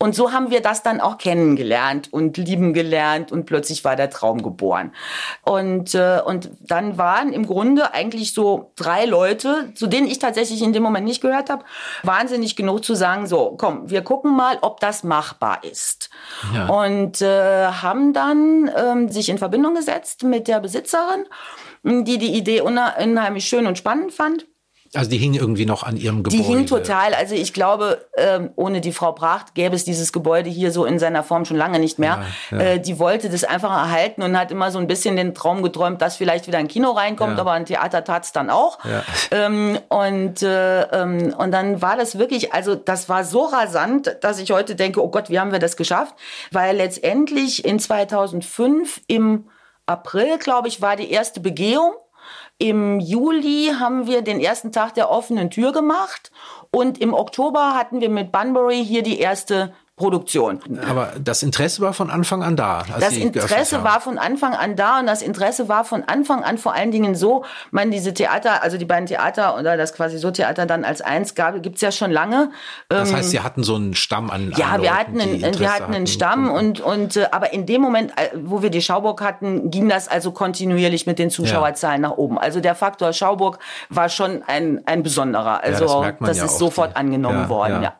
Und 0.02 0.16
so 0.16 0.32
haben 0.32 0.50
wir 0.50 0.62
das 0.62 0.82
dann 0.82 1.02
auch 1.02 1.18
kennengelernt 1.18 2.08
und 2.14 2.38
lieben 2.38 2.74
gelernt 2.74 3.34
und 3.34 3.46
plötzlich 3.46 3.84
war 3.84 3.98
der 3.98 4.10
Traum 4.10 4.42
geboren. 4.42 4.94
Und, 5.44 5.94
äh, 5.94 6.22
und 6.26 6.52
dann 6.62 6.98
waren 6.98 7.34
im 7.34 7.46
Grunde 7.46 7.94
eigentlich 7.94 8.34
so 8.34 8.72
drei 8.78 9.04
Leute, 9.04 9.74
zu 9.76 9.88
denen 9.88 10.08
ich 10.10 10.20
tatsächlich 10.20 10.62
in 10.62 10.74
dem 10.74 10.84
Moment 10.84 11.06
nicht 11.06 11.22
gehört 11.22 11.50
habe, 11.50 11.64
wahnsinnig 12.04 12.56
genug 12.56 12.84
zu 12.84 12.96
sagen, 12.96 13.28
so, 13.28 13.56
komm, 13.58 13.90
wir 13.90 14.02
gucken 14.02 14.36
mal, 14.36 14.58
ob 14.62 14.80
das 14.80 15.04
machbar 15.04 15.64
ist. 15.64 16.10
Ja. 16.54 16.68
Und 16.68 17.22
äh, 17.22 17.68
haben 17.68 18.14
dann 18.14 18.72
ähm, 18.76 19.10
sich 19.10 19.30
in 19.30 19.38
Verbindung 19.38 19.76
gesetzt 19.76 20.24
mit 20.24 20.48
der 20.48 20.60
Besitzerin, 20.60 21.26
die 21.84 22.18
die 22.18 22.34
Idee 22.36 22.62
unheimlich 22.62 23.46
schön 23.46 23.68
und 23.68 23.78
spannend 23.78 24.14
fand 24.14 24.46
also 24.96 25.10
die 25.10 25.18
hing 25.18 25.36
irgendwie 25.36 25.66
noch 25.66 25.84
an 25.84 25.98
ihrem 25.98 26.24
Gebäude. 26.24 26.42
Die 26.42 26.48
hing 26.48 26.66
total. 26.66 27.14
Also 27.14 27.36
ich 27.36 27.54
glaube, 27.54 28.06
ähm, 28.18 28.50
ohne 28.56 28.82
die 28.82 28.92
Frau 28.92 29.12
Pracht 29.12 29.54
gäbe 29.54 29.76
es 29.76 29.84
dieses 29.84 30.12
Gebäude 30.12 30.50
hier 30.50 30.72
so 30.72 30.86
in 30.86 30.98
seiner 30.98 31.24
Form 31.24 31.46
schon 31.46 31.58
lange 31.58 31.80
nicht 31.80 32.00
mehr. 32.00 32.24
Ja, 32.50 32.58
ja. 32.58 32.64
Äh, 32.64 32.80
die 32.80 32.98
wollte 32.98 33.30
das 33.30 33.44
einfach 33.44 33.72
erhalten 33.72 34.24
und 34.24 34.38
hat 34.38 34.52
immer 34.52 34.72
so 34.72 34.80
ein 34.80 34.88
bisschen 34.88 35.16
den 35.16 35.36
Traum 35.36 35.62
geträumt, 35.62 36.02
dass 36.02 36.16
vielleicht 36.16 36.48
wieder 36.48 36.58
ein 36.58 36.68
Kino 36.68 36.92
reinkommt, 36.92 37.36
ja. 37.36 37.42
aber 37.42 37.52
ein 37.52 37.66
Theater 37.66 38.04
tat's 38.04 38.32
dann 38.32 38.50
auch. 38.50 38.80
Ähm, 39.32 39.78
und, 39.90 40.42
äh, 40.42 40.82
ähm, 40.82 41.36
und 41.38 41.52
dann 41.52 41.82
war 41.82 41.96
das 41.96 42.18
wirklich, 42.18 42.54
also 42.54 42.74
das 42.74 43.10
war 43.10 43.24
so 43.24 43.46
rasant, 43.46 44.18
dass 44.22 44.40
ich 44.40 44.52
heute 44.52 44.76
denke, 44.76 45.04
oh 45.04 45.10
Gott, 45.10 45.30
wie 45.30 45.40
haben 45.40 45.52
wir 45.52 45.60
das 45.60 45.78
geschafft? 45.78 46.16
Weil 46.52 46.78
letztendlich 46.78 47.64
in 47.64 47.80
2005 47.80 49.02
im 49.08 49.46
April, 49.86 50.38
glaube 50.38 50.68
ich, 50.68 50.82
war 50.82 50.96
die 50.96 51.12
erste 51.12 51.40
Begehung. 51.40 51.94
Im 52.62 53.00
Juli 53.00 53.72
haben 53.80 54.06
wir 54.06 54.22
den 54.22 54.42
ersten 54.42 54.74
Tag 54.74 54.94
der 54.94 55.10
offenen 55.10 55.50
Tür 55.50 55.72
gemacht 55.72 56.30
und 56.72 56.98
im 57.00 57.14
Oktober 57.14 57.74
hatten 57.74 58.02
wir 58.02 58.10
mit 58.10 58.34
Bunbury 58.34 58.84
hier 58.84 59.02
die 59.02 59.18
erste 59.18 59.74
Produktion. 60.00 60.62
Aber 60.90 61.12
das 61.22 61.44
Interesse 61.44 61.82
war 61.82 61.92
von 61.92 62.10
Anfang 62.10 62.42
an 62.42 62.56
da. 62.56 62.86
das 63.00 63.18
Interesse 63.18 63.84
war 63.84 64.00
von 64.00 64.18
Anfang 64.18 64.54
an 64.54 64.78
da 64.78 65.00
und 65.02 65.08
das 65.08 65.22
Interesse 65.22 65.68
war 65.68 65.84
von 65.84 66.04
Anfang 66.06 66.42
an 66.42 66.58
vor 66.58 66.74
allen 66.74 66.92
Dingen 66.92 67.16
so, 67.16 67.44
man 67.72 67.92
diese 67.92 68.14
Theater, 68.14 68.64
also 68.64 68.78
die 68.78 68.86
beiden 68.86 69.08
Theater 69.08 69.58
oder 69.60 69.76
das 69.76 69.94
quasi 69.94 70.18
so 70.18 70.32
Theater 70.32 70.66
dann 70.66 70.86
als 70.86 71.02
eins 71.02 71.36
gab, 71.36 71.62
gibt's 71.62 71.82
ja 71.82 71.92
schon 71.92 72.12
lange. 72.12 72.52
Das 72.88 73.12
heißt, 73.12 73.26
ähm, 73.26 73.30
Sie 73.30 73.40
hatten 73.42 73.64
so 73.64 73.76
einen 73.76 73.94
Stamm 73.94 74.30
an. 74.30 74.54
Ja, 74.56 74.68
an 74.68 74.82
wir 74.82 74.98
hatten 74.98 75.20
einen, 75.20 75.60
wir 75.60 75.74
hatten 75.74 75.94
einen 75.94 76.08
Stamm 76.08 76.50
und 76.50 76.80
und 76.80 77.18
äh, 77.18 77.28
aber 77.32 77.52
in 77.52 77.66
dem 77.66 77.82
Moment, 77.82 78.12
äh, 78.12 78.30
wo 78.42 78.62
wir 78.62 78.70
die 78.70 78.82
Schauburg 78.82 79.22
hatten, 79.22 79.70
ging 79.70 79.90
das 79.90 80.08
also 80.08 80.32
kontinuierlich 80.32 81.08
mit 81.08 81.20
den 81.20 81.30
Zuschauerzahlen 81.30 82.04
ja. 82.04 82.10
nach 82.10 82.18
oben. 82.18 82.38
Also 82.38 82.62
der 82.62 82.76
Faktor 82.76 83.12
Schauburg 83.12 83.60
war 83.90 84.08
schon 84.08 84.44
ein 84.48 84.82
ein 84.86 85.04
besonderer. 85.04 85.62
Also 85.62 86.04
ja, 86.04 86.12
das, 86.14 86.28
das 86.30 86.38
ja 86.38 86.46
ist 86.46 86.58
sofort 86.58 86.92
die, 86.92 86.96
angenommen 86.96 87.50
worden. 87.50 87.84
ja. 87.84 88.00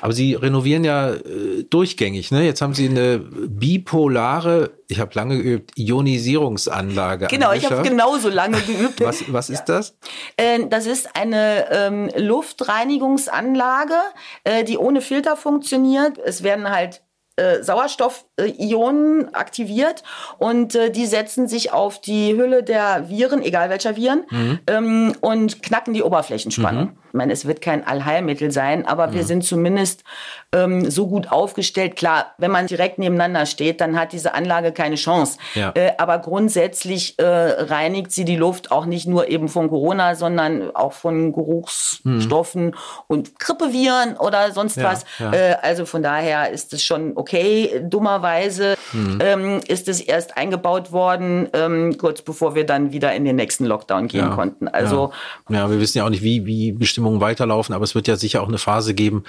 Aber 0.00 0.12
Sie 0.12 0.34
renovieren 0.34 0.84
ja 0.84 1.10
äh, 1.10 1.64
durchgängig. 1.68 2.30
Ne? 2.30 2.44
Jetzt 2.44 2.62
haben 2.62 2.74
Sie 2.74 2.88
eine 2.88 3.18
bipolare, 3.18 4.70
ich 4.88 5.00
habe 5.00 5.10
lange 5.14 5.42
geübt, 5.42 5.72
Ionisierungsanlage. 5.76 7.26
Genau, 7.28 7.52
ich 7.52 7.70
habe 7.70 7.82
genauso 7.82 8.28
lange 8.28 8.60
geübt. 8.66 9.00
was, 9.00 9.32
was 9.32 9.50
ist 9.50 9.64
das? 9.64 9.96
Äh, 10.36 10.66
das 10.68 10.86
ist 10.86 11.16
eine 11.16 11.70
ähm, 11.70 12.10
Luftreinigungsanlage, 12.16 13.98
äh, 14.44 14.64
die 14.64 14.78
ohne 14.78 15.00
Filter 15.00 15.36
funktioniert. 15.36 16.18
Es 16.18 16.42
werden 16.42 16.70
halt 16.70 17.02
äh, 17.40 17.62
Sauerstoffionen 18.40 19.34
aktiviert 19.34 20.02
und 20.38 20.74
äh, 20.74 20.90
die 20.90 21.06
setzen 21.06 21.48
sich 21.48 21.72
auf 21.72 22.00
die 22.00 22.36
Hülle 22.36 22.62
der 22.62 23.08
Viren, 23.08 23.42
egal 23.42 23.70
welcher 23.70 23.96
Viren, 23.96 24.24
mhm. 24.30 24.58
ähm, 24.66 25.12
und 25.20 25.62
knacken 25.62 25.94
die 25.94 26.02
Oberflächenspannung. 26.02 26.84
Mhm. 26.84 26.98
Ich 27.08 27.14
meine, 27.14 27.32
es 27.32 27.44
wird 27.44 27.60
kein 27.60 27.84
Allheilmittel 27.84 28.52
sein, 28.52 28.86
aber 28.86 29.08
mhm. 29.08 29.14
wir 29.14 29.24
sind 29.24 29.42
zumindest 29.42 30.04
ähm, 30.52 30.88
so 30.88 31.08
gut 31.08 31.32
aufgestellt. 31.32 31.96
Klar, 31.96 32.34
wenn 32.38 32.52
man 32.52 32.68
direkt 32.68 32.98
nebeneinander 32.98 33.46
steht, 33.46 33.80
dann 33.80 33.98
hat 33.98 34.12
diese 34.12 34.32
Anlage 34.32 34.70
keine 34.70 34.94
Chance. 34.94 35.38
Ja. 35.54 35.72
Äh, 35.74 35.92
aber 35.98 36.20
grundsätzlich 36.20 37.18
äh, 37.18 37.24
reinigt 37.24 38.12
sie 38.12 38.24
die 38.24 38.36
Luft 38.36 38.70
auch 38.70 38.86
nicht 38.86 39.08
nur 39.08 39.28
eben 39.28 39.48
von 39.48 39.68
Corona, 39.68 40.14
sondern 40.14 40.74
auch 40.74 40.92
von 40.92 41.32
Geruchsstoffen 41.32 42.66
mhm. 42.66 42.74
und 43.08 43.38
Grippeviren 43.40 44.16
oder 44.16 44.52
sonst 44.52 44.76
ja, 44.76 44.84
was. 44.84 45.04
Ja. 45.18 45.32
Äh, 45.32 45.56
also 45.62 45.86
von 45.86 46.04
daher 46.04 46.50
ist 46.50 46.72
es 46.72 46.84
schon 46.84 47.16
okay. 47.16 47.82
Dummerweise 47.82 48.29
mhm. 48.92 49.18
ähm, 49.20 49.60
ist 49.66 49.88
es 49.88 50.00
erst 50.00 50.36
eingebaut 50.36 50.92
worden, 50.92 51.48
ähm, 51.54 51.98
kurz 51.98 52.22
bevor 52.22 52.54
wir 52.54 52.64
dann 52.64 52.92
wieder 52.92 53.12
in 53.14 53.24
den 53.24 53.36
nächsten 53.36 53.64
Lockdown 53.64 54.06
gehen 54.06 54.30
konnten. 54.30 54.68
Also 54.68 55.10
ja. 55.48 55.68
wir 55.68 55.80
wissen 55.80 55.98
ja 55.98 56.04
auch 56.04 56.10
nicht, 56.10 56.22
wie, 56.22 56.46
wie 56.46 56.70
bestimmt 56.70 57.00
Abstimmungen 57.00 57.20
weiterlaufen, 57.20 57.74
aber 57.74 57.84
es 57.84 57.94
wird 57.94 58.08
ja 58.08 58.16
sicher 58.16 58.42
auch 58.42 58.48
eine 58.48 58.58
Phase 58.58 58.92
geben, 58.94 59.24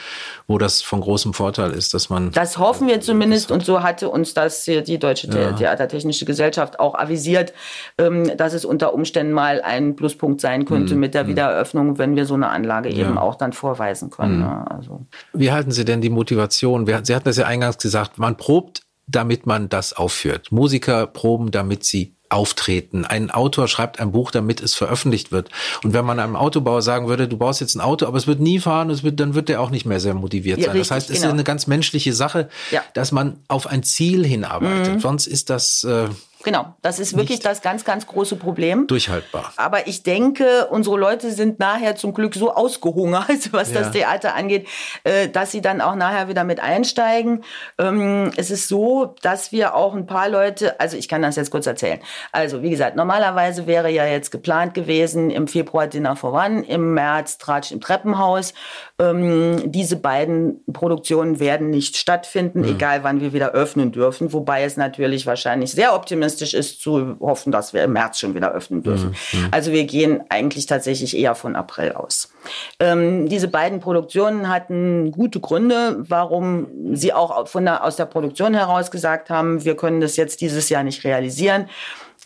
wo 0.48 0.58
das 0.58 0.82
von 0.82 1.00
großem 1.00 1.34
Vorteil 1.34 1.72
ist, 1.72 1.94
dass 1.94 2.10
man. 2.10 2.32
Das 2.32 2.58
hoffen 2.58 2.88
wir 2.88 3.00
zumindest 3.00 3.52
und 3.52 3.64
so 3.64 3.82
hatte 3.82 4.10
uns 4.10 4.34
das 4.34 4.66
die 4.66 5.00
Deutsche 5.00 5.28
ja. 5.28 5.54
Theatertechnische 5.54 6.26
Gesellschaft 6.26 6.80
auch 6.80 6.96
avisiert, 6.96 7.54
ähm, 7.98 8.36
dass 8.36 8.54
es 8.54 8.66
unter 8.66 8.94
Umständen 8.94 9.32
mal 9.32 9.62
ein 9.62 9.96
Pluspunkt 9.96 10.42
sein 10.42 10.66
könnte 10.66 10.96
mhm. 10.96 11.00
mit 11.00 11.14
der 11.14 11.24
mhm. 11.24 11.30
Wiedereröffnung, 11.30 11.98
wenn 11.98 12.16
wir 12.16 12.26
so 12.26 12.34
eine 12.34 12.50
Anlage 12.50 12.90
eben 12.90 13.16
ja. 13.16 13.22
auch 13.22 13.36
dann 13.36 13.54
vorweisen 13.54 14.10
können. 14.10 14.40
Mhm. 14.40 14.66
Also. 14.70 15.06
Wie 15.34 15.52
halten 15.52 15.72
Sie 15.72 15.86
denn 15.86 16.02
die 16.02 16.10
Motivation? 16.10 16.86
Sie 16.86 17.16
hatten 17.16 17.26
das 17.26 17.38
ja 17.38 17.46
eingangs 17.46 17.78
gesagt, 17.78 18.18
man 18.18 18.36
probt, 18.36 18.82
damit 19.08 19.46
man 19.46 19.70
das 19.70 19.94
aufführt. 19.94 20.52
Musiker 20.52 21.08
proben, 21.08 21.52
damit 21.52 21.84
sie 21.84 22.16
auftreten. 22.32 23.04
Ein 23.04 23.30
Autor 23.30 23.68
schreibt 23.68 24.00
ein 24.00 24.12
Buch, 24.12 24.32
damit 24.32 24.62
es 24.62 24.74
veröffentlicht 24.74 25.32
wird. 25.32 25.50
Und 25.84 25.94
wenn 25.94 26.06
man 26.06 26.20
einem 26.20 26.36
Autobauer 26.36 26.82
sagen 26.82 27.08
würde, 27.10 27.28
du 27.28 27.38
baust 27.38 27.60
jetzt 27.60 27.76
ein 27.76 27.82
Auto, 27.82 28.06
aber 28.06 28.18
es 28.18 28.26
wird 28.26 28.40
nie 28.40 28.60
fahren, 28.60 28.90
es 28.90 29.04
wird, 29.04 29.20
dann 29.20 29.36
wird 29.36 29.50
der 29.50 29.60
auch 29.60 29.70
nicht 29.70 29.86
mehr 29.86 30.00
sehr 30.00 30.14
motiviert 30.14 30.60
ja, 30.60 30.66
sein. 30.66 30.72
Richtig, 30.72 30.88
das 30.88 30.96
heißt, 30.96 31.10
es 31.10 31.18
genau. 31.18 31.28
ist 31.28 31.34
eine 31.34 31.44
ganz 31.44 31.68
menschliche 31.68 32.14
Sache, 32.14 32.50
ja. 32.72 32.82
dass 32.94 33.12
man 33.12 33.40
auf 33.50 33.68
ein 33.68 33.84
Ziel 33.84 34.26
hinarbeitet. 34.26 34.96
Mhm. 34.96 35.00
Sonst 35.02 35.28
ist 35.28 35.50
das 35.50 35.84
äh, 35.84 36.08
Genau, 36.44 36.74
das 36.82 37.00
ist 37.00 37.16
wirklich 37.16 37.40
das 37.40 37.62
ganz, 37.62 37.86
ganz 37.86 38.08
große 38.08 38.36
Problem. 38.36 38.88
Durchhaltbar. 38.88 39.54
Aber 39.58 39.88
ich 39.88 40.04
denke, 40.04 40.68
unsere 40.70 40.98
Leute 40.98 41.32
sind 41.32 41.60
nachher 41.60 41.96
zum 41.96 42.14
Glück 42.14 42.36
so 42.36 42.54
ausgehungert, 42.54 43.28
was 43.52 43.72
ja. 43.72 43.82
das 43.82 43.92
Theater 43.92 44.36
angeht, 44.36 44.68
äh, 45.04 45.30
dass 45.30 45.52
sie 45.52 45.62
dann 45.62 45.82
auch 45.82 45.96
nachher 45.96 46.28
wieder 46.28 46.44
mit 46.44 46.60
einsteigen. 46.60 47.44
Ähm, 47.78 48.32
es 48.38 48.50
ist 48.50 48.68
so, 48.68 49.16
dass 49.22 49.52
wir 49.52 49.76
auch 49.76 49.94
ein 49.94 50.06
paar 50.06 50.30
Leute, 50.30 50.80
also 50.80 50.98
ich 50.98 51.08
kann 51.08 51.22
das 51.22 51.36
jetzt 51.36 51.52
kurz 51.52 51.68
erzählen. 51.68 52.00
Also 52.32 52.64
wie 52.64 52.70
gesagt, 52.70 52.96
normalerweise 52.96 53.68
wäre 53.68 53.90
ja 53.90 54.06
jetzt 54.06 54.32
geplant 54.32 54.74
gewesen 54.74 55.30
im 55.30 55.48
Februar 55.48 55.88
Dinner 55.88 56.16
for 56.16 56.34
One, 56.34 56.66
im 56.66 56.94
März 56.94 57.38
Tratsch 57.38 57.72
im 57.72 57.82
Treppenhaus. 57.82 58.54
Ähm, 59.00 59.72
diese 59.72 59.98
beiden 59.98 60.64
Produktionen 60.72 61.40
werden 61.40 61.70
nicht 61.70 61.98
stattfinden, 61.98 62.62
mhm. 62.62 62.76
egal 62.76 63.04
wann 63.04 63.22
wir 63.22 63.34
wieder 63.34 63.52
öffnen 63.52 63.92
dürfen, 63.92 64.34
wobei 64.34 64.64
es 64.64 64.78
natürlich 64.78 65.26
wahrscheinlich 65.26 65.72
sehr 65.72 65.94
optimistisch 65.96 66.31
realistisch 66.32 66.54
ist, 66.54 66.82
zu 66.82 67.18
hoffen, 67.20 67.52
dass 67.52 67.74
wir 67.74 67.84
im 67.84 67.94
März 67.94 68.20
schon 68.20 68.34
wieder 68.34 68.52
öffnen 68.52 68.84
dürfen. 68.84 69.16
Mhm. 69.32 69.48
Also 69.52 69.72
wir 69.72 69.84
gehen 69.86 70.22
eigentlich 70.30 70.66
tatsächlich 70.66 71.18
eher 71.18 71.36
von 71.36 71.56
April 71.56 71.94
aus. 71.94 72.32
Ähm, 72.80 73.28
diese 73.28 73.48
beiden 73.48 73.80
Produktionen 73.80 74.50
hatten 74.50 75.12
gute 75.12 75.40
Gründe, 75.40 75.98
warum 76.00 76.68
sie 76.96 77.14
auch 77.14 77.48
von 77.48 77.66
der, 77.66 77.84
aus 77.84 77.96
der 77.96 78.06
Produktion 78.06 78.54
heraus 78.54 78.92
gesagt 78.92 79.30
haben, 79.30 79.64
wir 79.64 79.76
können 79.76 80.02
das 80.02 80.16
jetzt 80.16 80.42
dieses 80.42 80.70
Jahr 80.70 80.84
nicht 80.84 81.04
realisieren. 81.04 81.68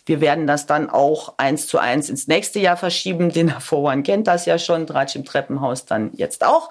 Wir 0.08 0.20
werden 0.20 0.46
das 0.46 0.66
dann 0.66 0.88
auch 0.88 1.34
eins 1.36 1.66
zu 1.66 1.78
eins 1.78 2.08
ins 2.08 2.28
nächste 2.28 2.60
Jahr 2.60 2.76
verschieben. 2.76 3.30
Den 3.30 3.48
Herr 3.48 3.60
Vorwan 3.60 4.02
kennt 4.02 4.28
das 4.28 4.46
ja 4.46 4.58
schon, 4.58 4.86
Dratsch 4.86 5.16
im 5.16 5.24
Treppenhaus 5.24 5.84
dann 5.84 6.10
jetzt 6.14 6.44
auch. 6.44 6.70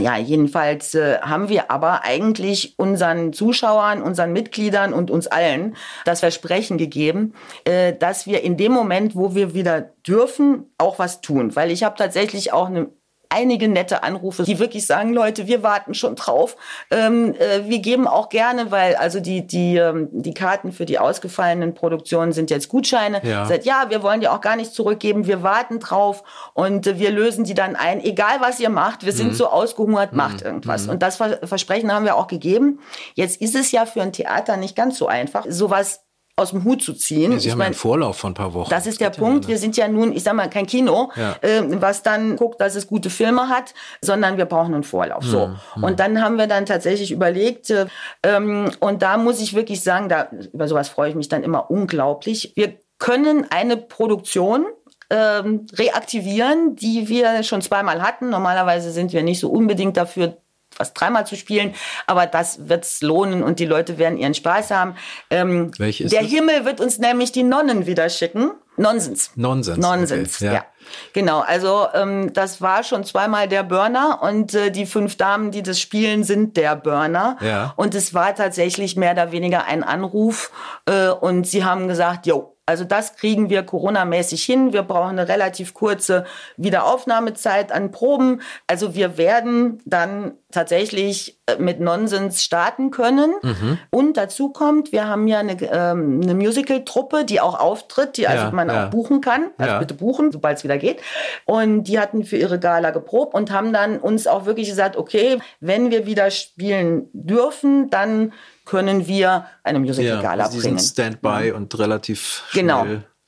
Ja, 0.00 0.16
jedenfalls 0.16 0.94
äh, 0.96 1.20
haben 1.20 1.48
wir 1.48 1.70
aber 1.70 2.04
eigentlich 2.04 2.74
unseren 2.78 3.32
Zuschauern, 3.32 4.02
unseren 4.02 4.32
Mitgliedern 4.32 4.92
und 4.92 5.08
uns 5.08 5.28
allen 5.28 5.76
das 6.04 6.18
Versprechen 6.18 6.78
gegeben, 6.78 7.34
äh, 7.64 7.94
dass 7.94 8.26
wir 8.26 8.42
in 8.42 8.56
dem 8.56 8.72
Moment, 8.72 9.14
wo 9.14 9.36
wir 9.36 9.54
wieder 9.54 9.92
dürfen, 10.06 10.72
auch 10.78 10.98
was 10.98 11.20
tun. 11.20 11.54
Weil 11.54 11.70
ich 11.70 11.84
habe 11.84 11.96
tatsächlich 11.96 12.52
auch 12.52 12.66
eine 12.66 12.88
einige 13.34 13.68
nette 13.68 14.02
Anrufe, 14.02 14.44
die 14.44 14.58
wirklich 14.58 14.86
sagen, 14.86 15.12
Leute, 15.12 15.46
wir 15.46 15.62
warten 15.62 15.94
schon 15.94 16.14
drauf. 16.14 16.56
Ähm, 16.90 17.34
äh, 17.34 17.68
wir 17.68 17.80
geben 17.80 18.06
auch 18.06 18.28
gerne, 18.28 18.70
weil 18.70 18.94
also 18.96 19.20
die, 19.20 19.46
die, 19.46 19.76
ähm, 19.76 20.08
die 20.12 20.34
Karten 20.34 20.72
für 20.72 20.86
die 20.86 20.98
ausgefallenen 20.98 21.74
Produktionen 21.74 22.32
sind 22.32 22.50
jetzt 22.50 22.68
Gutscheine. 22.68 23.20
Ja. 23.24 23.46
Sagt, 23.46 23.64
ja, 23.64 23.86
wir 23.88 24.02
wollen 24.02 24.20
die 24.20 24.28
auch 24.28 24.40
gar 24.40 24.56
nicht 24.56 24.72
zurückgeben, 24.72 25.26
wir 25.26 25.42
warten 25.42 25.80
drauf 25.80 26.22
und 26.54 26.86
äh, 26.86 26.98
wir 26.98 27.10
lösen 27.10 27.44
die 27.44 27.54
dann 27.54 27.76
ein. 27.76 28.02
Egal 28.02 28.40
was 28.40 28.60
ihr 28.60 28.70
macht, 28.70 29.04
wir 29.04 29.12
sind 29.12 29.28
mhm. 29.28 29.34
so 29.34 29.48
ausgehungert, 29.48 30.12
mhm. 30.12 30.18
macht 30.18 30.42
irgendwas. 30.42 30.84
Mhm. 30.84 30.90
Und 30.90 31.02
das 31.02 31.16
Versprechen 31.16 31.92
haben 31.92 32.04
wir 32.04 32.16
auch 32.16 32.28
gegeben. 32.28 32.80
Jetzt 33.14 33.40
ist 33.40 33.54
es 33.54 33.72
ja 33.72 33.86
für 33.86 34.02
ein 34.02 34.12
Theater 34.12 34.56
nicht 34.56 34.76
ganz 34.76 34.96
so 34.98 35.06
einfach, 35.06 35.44
sowas 35.48 36.03
aus 36.36 36.50
dem 36.50 36.64
Hut 36.64 36.82
zu 36.82 36.94
ziehen. 36.94 37.32
Ja, 37.32 37.38
Sie 37.38 37.46
ich 37.46 37.52
haben 37.52 37.58
mein, 37.58 37.66
einen 37.66 37.74
Vorlauf 37.74 38.16
von 38.16 38.32
ein 38.32 38.34
paar 38.34 38.54
Wochen. 38.54 38.70
Das 38.70 38.86
ist 38.86 39.00
der 39.00 39.10
Punkt. 39.10 39.46
Wir 39.46 39.56
sind 39.56 39.76
ja 39.76 39.86
nun, 39.86 40.12
ich 40.12 40.24
sag 40.24 40.34
mal, 40.34 40.50
kein 40.50 40.66
Kino, 40.66 41.12
ja. 41.14 41.36
äh, 41.42 41.62
was 41.80 42.02
dann 42.02 42.36
guckt, 42.36 42.60
dass 42.60 42.74
es 42.74 42.88
gute 42.88 43.08
Filme 43.08 43.48
hat, 43.48 43.72
sondern 44.00 44.36
wir 44.36 44.46
brauchen 44.46 44.74
einen 44.74 44.82
Vorlauf. 44.82 45.22
Hm, 45.22 45.30
so. 45.30 45.50
Hm. 45.74 45.84
Und 45.84 46.00
dann 46.00 46.20
haben 46.20 46.36
wir 46.36 46.48
dann 46.48 46.66
tatsächlich 46.66 47.12
überlegt, 47.12 47.70
äh, 47.70 47.86
ähm, 48.24 48.70
und 48.80 49.02
da 49.02 49.16
muss 49.16 49.40
ich 49.40 49.54
wirklich 49.54 49.82
sagen, 49.82 50.08
da, 50.08 50.28
über 50.52 50.66
sowas 50.66 50.88
freue 50.88 51.10
ich 51.10 51.14
mich 51.14 51.28
dann 51.28 51.44
immer 51.44 51.70
unglaublich. 51.70 52.52
Wir 52.56 52.74
können 52.98 53.46
eine 53.50 53.76
Produktion 53.76 54.66
ähm, 55.10 55.66
reaktivieren, 55.74 56.74
die 56.74 57.08
wir 57.08 57.44
schon 57.44 57.62
zweimal 57.62 58.02
hatten. 58.02 58.30
Normalerweise 58.30 58.90
sind 58.90 59.12
wir 59.12 59.22
nicht 59.22 59.38
so 59.38 59.50
unbedingt 59.50 59.96
dafür 59.96 60.38
was 60.78 60.94
dreimal 60.94 61.26
zu 61.26 61.36
spielen, 61.36 61.74
aber 62.06 62.26
das 62.26 62.68
wird's 62.68 63.02
lohnen 63.02 63.42
und 63.42 63.58
die 63.58 63.66
Leute 63.66 63.98
werden 63.98 64.18
ihren 64.18 64.34
Spaß 64.34 64.70
haben. 64.70 64.96
Ähm, 65.30 65.70
Welche 65.78 66.04
ist 66.04 66.12
der 66.12 66.22
das? 66.22 66.30
Himmel 66.30 66.64
wird 66.64 66.80
uns 66.80 66.98
nämlich 66.98 67.32
die 67.32 67.42
Nonnen 67.42 67.86
wieder 67.86 68.08
schicken. 68.08 68.52
Nonsens. 68.76 69.30
Nonsens. 69.36 69.78
Nonsens, 69.78 70.36
okay. 70.36 70.46
ja. 70.46 70.52
ja. 70.54 70.64
Genau, 71.12 71.40
also 71.40 71.86
ähm, 71.94 72.32
das 72.32 72.60
war 72.60 72.82
schon 72.82 73.04
zweimal 73.04 73.48
der 73.48 73.62
Burner 73.62 74.20
und 74.22 74.54
äh, 74.54 74.70
die 74.70 74.84
fünf 74.84 75.16
Damen, 75.16 75.50
die 75.50 75.62
das 75.62 75.80
spielen, 75.80 76.24
sind 76.24 76.56
der 76.56 76.76
Burner. 76.76 77.36
Ja. 77.40 77.72
Und 77.76 77.94
es 77.94 78.14
war 78.14 78.34
tatsächlich 78.34 78.96
mehr 78.96 79.12
oder 79.12 79.32
weniger 79.32 79.64
ein 79.64 79.82
Anruf 79.82 80.50
äh, 80.86 81.08
und 81.08 81.46
sie 81.46 81.64
haben 81.64 81.88
gesagt, 81.88 82.26
jo, 82.26 82.53
also 82.66 82.84
das 82.84 83.16
kriegen 83.16 83.50
wir 83.50 83.62
Corona-mäßig 83.62 84.42
hin. 84.42 84.72
Wir 84.72 84.82
brauchen 84.82 85.18
eine 85.18 85.28
relativ 85.28 85.74
kurze 85.74 86.24
Wiederaufnahmezeit 86.56 87.70
an 87.70 87.90
Proben. 87.90 88.40
Also 88.66 88.94
wir 88.94 89.18
werden 89.18 89.82
dann 89.84 90.32
tatsächlich 90.50 91.38
äh, 91.46 91.56
mit 91.58 91.80
Nonsens 91.80 92.42
starten 92.42 92.90
können. 92.90 93.34
Mhm. 93.42 93.78
Und 93.90 94.16
dazu 94.16 94.48
kommt, 94.48 94.92
wir 94.92 95.06
haben 95.06 95.26
ja 95.26 95.40
eine, 95.40 95.60
ähm, 95.60 96.20
eine 96.22 96.34
Musical-Truppe, 96.34 97.26
die 97.26 97.40
auch 97.40 97.60
auftritt, 97.60 98.16
die 98.16 98.26
also 98.28 98.50
man 98.54 98.70
ja. 98.70 98.86
auch 98.86 98.90
buchen 98.90 99.20
kann. 99.20 99.50
Also 99.58 99.72
ja. 99.72 99.78
bitte 99.78 99.92
buchen, 99.92 100.32
sobald 100.32 100.56
es 100.56 100.64
wieder 100.64 100.78
geht. 100.78 101.02
Und 101.44 101.84
die 101.84 101.98
hatten 101.98 102.24
für 102.24 102.38
ihre 102.38 102.58
Gala 102.58 102.92
geprobt 102.92 103.34
und 103.34 103.50
haben 103.50 103.74
dann 103.74 103.98
uns 103.98 104.26
auch 104.26 104.46
wirklich 104.46 104.68
gesagt, 104.68 104.96
okay, 104.96 105.38
wenn 105.60 105.90
wir 105.90 106.06
wieder 106.06 106.30
spielen 106.30 107.10
dürfen, 107.12 107.90
dann 107.90 108.32
können 108.64 109.06
wir 109.06 109.46
eine 109.62 109.78
Musical 109.78 110.22
ja, 110.22 110.30
also 110.30 110.60
bringen. 110.60 110.78
Standby 110.78 111.48
ja. 111.48 111.54
und 111.54 111.78
relativ 111.78 112.44
schnell. 112.50 112.62
Genau. 112.62 112.86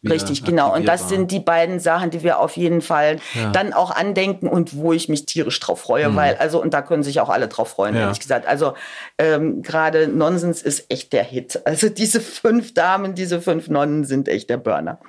Richtig, 0.08 0.44
genau. 0.44 0.74
Und 0.74 0.86
das 0.86 1.08
sind 1.08 1.30
die 1.30 1.40
beiden 1.40 1.80
Sachen, 1.80 2.10
die 2.10 2.22
wir 2.22 2.38
auf 2.38 2.56
jeden 2.56 2.80
Fall 2.80 3.18
ja. 3.34 3.50
dann 3.50 3.72
auch 3.72 3.90
andenken 3.90 4.46
und 4.46 4.76
wo 4.76 4.92
ich 4.92 5.08
mich 5.08 5.26
tierisch 5.26 5.58
drauf 5.58 5.80
freue, 5.80 6.08
mhm. 6.10 6.16
weil, 6.16 6.36
also, 6.36 6.60
und 6.60 6.74
da 6.74 6.82
können 6.82 7.02
sich 7.02 7.20
auch 7.20 7.28
alle 7.28 7.48
drauf 7.48 7.70
freuen, 7.70 7.94
ja. 7.94 8.02
ehrlich 8.02 8.20
gesagt. 8.20 8.46
Also, 8.46 8.74
ähm, 9.18 9.62
gerade 9.62 10.08
Nonsens 10.08 10.62
ist 10.62 10.90
echt 10.90 11.12
der 11.12 11.24
Hit. 11.24 11.60
Also, 11.64 11.88
diese 11.88 12.20
fünf 12.20 12.74
Damen, 12.74 13.14
diese 13.14 13.40
fünf 13.40 13.68
Nonnen 13.68 14.04
sind 14.04 14.28
echt 14.28 14.48
der 14.50 14.58
Burner. 14.58 15.00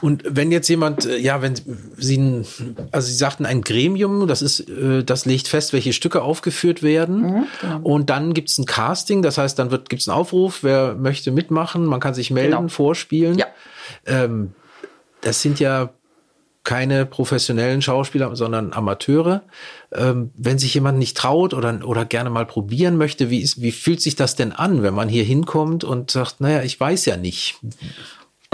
Und 0.00 0.22
wenn 0.26 0.52
jetzt 0.52 0.68
jemand, 0.68 1.06
äh, 1.06 1.18
ja, 1.18 1.42
wenn 1.42 1.54
Sie, 1.96 2.44
also 2.92 3.08
Sie 3.08 3.14
sagten 3.14 3.46
ein 3.46 3.62
Gremium, 3.62 4.26
das 4.26 4.42
ist, 4.42 4.68
äh, 4.68 5.04
das 5.04 5.26
legt 5.26 5.48
fest, 5.48 5.72
welche 5.72 5.92
Stücke 5.92 6.22
aufgeführt 6.22 6.82
werden. 6.82 7.20
Mhm, 7.20 7.46
genau. 7.60 7.80
Und 7.82 8.10
dann 8.10 8.34
gibt 8.34 8.50
es 8.50 8.58
ein 8.58 8.66
Casting, 8.66 9.22
das 9.22 9.38
heißt, 9.38 9.58
dann 9.58 9.70
wird 9.70 9.88
gibt 9.88 10.02
es 10.02 10.08
einen 10.08 10.18
Aufruf, 10.18 10.62
wer 10.62 10.94
möchte 10.94 11.30
mitmachen, 11.30 11.84
man 11.84 12.00
kann 12.00 12.14
sich 12.14 12.30
melden, 12.30 12.56
genau. 12.56 12.68
vorspielen. 12.68 13.38
Ja. 13.38 13.46
Ähm, 14.06 14.52
das 15.20 15.42
sind 15.42 15.60
ja 15.60 15.90
keine 16.68 17.06
professionellen 17.06 17.80
Schauspieler, 17.80 18.36
sondern 18.36 18.74
Amateure. 18.74 19.42
Ähm, 19.90 20.32
wenn 20.36 20.58
sich 20.58 20.74
jemand 20.74 20.98
nicht 20.98 21.16
traut 21.16 21.54
oder, 21.54 21.80
oder 21.82 22.04
gerne 22.04 22.28
mal 22.28 22.44
probieren 22.44 22.98
möchte, 22.98 23.30
wie, 23.30 23.40
ist, 23.40 23.62
wie 23.62 23.72
fühlt 23.72 24.02
sich 24.02 24.16
das 24.16 24.36
denn 24.36 24.52
an, 24.52 24.82
wenn 24.82 24.92
man 24.92 25.08
hier 25.08 25.24
hinkommt 25.24 25.82
und 25.82 26.10
sagt, 26.10 26.42
naja, 26.42 26.62
ich 26.62 26.78
weiß 26.78 27.06
ja 27.06 27.16
nicht. 27.16 27.58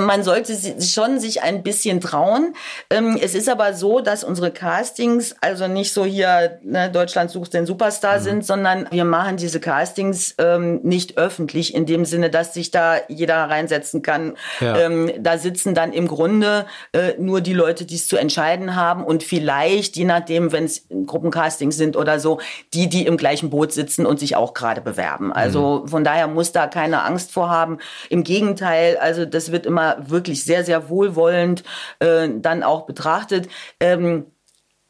Man 0.00 0.24
sollte 0.24 0.56
schon 0.80 1.20
sich 1.20 1.42
ein 1.42 1.62
bisschen 1.62 2.00
trauen. 2.00 2.56
Ähm, 2.90 3.16
es 3.22 3.36
ist 3.36 3.48
aber 3.48 3.74
so, 3.74 4.00
dass 4.00 4.24
unsere 4.24 4.50
Castings 4.50 5.36
also 5.40 5.68
nicht 5.68 5.92
so 5.92 6.04
hier 6.04 6.58
ne, 6.64 6.90
Deutschland 6.90 7.30
sucht 7.30 7.54
den 7.54 7.64
Superstar 7.64 8.18
mhm. 8.18 8.22
sind, 8.24 8.44
sondern 8.44 8.88
wir 8.90 9.04
machen 9.04 9.36
diese 9.36 9.60
Castings 9.60 10.34
ähm, 10.38 10.80
nicht 10.82 11.16
öffentlich 11.16 11.76
in 11.76 11.86
dem 11.86 12.06
Sinne, 12.06 12.28
dass 12.28 12.54
sich 12.54 12.72
da 12.72 12.96
jeder 13.06 13.36
reinsetzen 13.36 14.02
kann. 14.02 14.36
Ja. 14.58 14.76
Ähm, 14.78 15.12
da 15.20 15.38
sitzen 15.38 15.74
dann 15.74 15.92
im 15.92 16.08
Grunde 16.08 16.66
äh, 16.92 17.12
nur 17.18 17.40
die 17.40 17.54
Leute, 17.54 17.84
die 17.84 17.94
es 17.94 18.08
zu 18.08 18.16
entscheiden 18.16 18.74
haben 18.74 19.04
und 19.04 19.22
vielleicht, 19.22 19.94
je 19.94 20.06
nachdem, 20.06 20.50
wenn 20.50 20.64
es 20.64 20.88
Gruppencastings 21.06 21.76
sind 21.76 21.96
oder 21.96 22.18
so, 22.18 22.40
die, 22.72 22.88
die 22.88 23.06
im 23.06 23.16
gleichen 23.16 23.48
Boot 23.48 23.72
sitzen 23.72 24.06
und 24.06 24.18
sich 24.18 24.34
auch 24.34 24.54
gerade 24.54 24.80
bewerben. 24.80 25.32
Also 25.32 25.82
mhm. 25.84 25.88
von 25.88 26.02
daher 26.02 26.26
muss 26.26 26.50
da 26.50 26.66
keine 26.66 27.04
Angst 27.04 27.30
vorhaben. 27.30 27.78
Im 28.10 28.24
Gegenteil, 28.24 28.96
also 28.96 29.24
das 29.24 29.52
wird 29.52 29.66
immer 29.66 29.83
wirklich 30.06 30.44
sehr, 30.44 30.64
sehr 30.64 30.88
wohlwollend 30.88 31.64
äh, 31.98 32.28
dann 32.34 32.62
auch 32.62 32.86
betrachtet. 32.86 33.48
Ähm, 33.80 34.26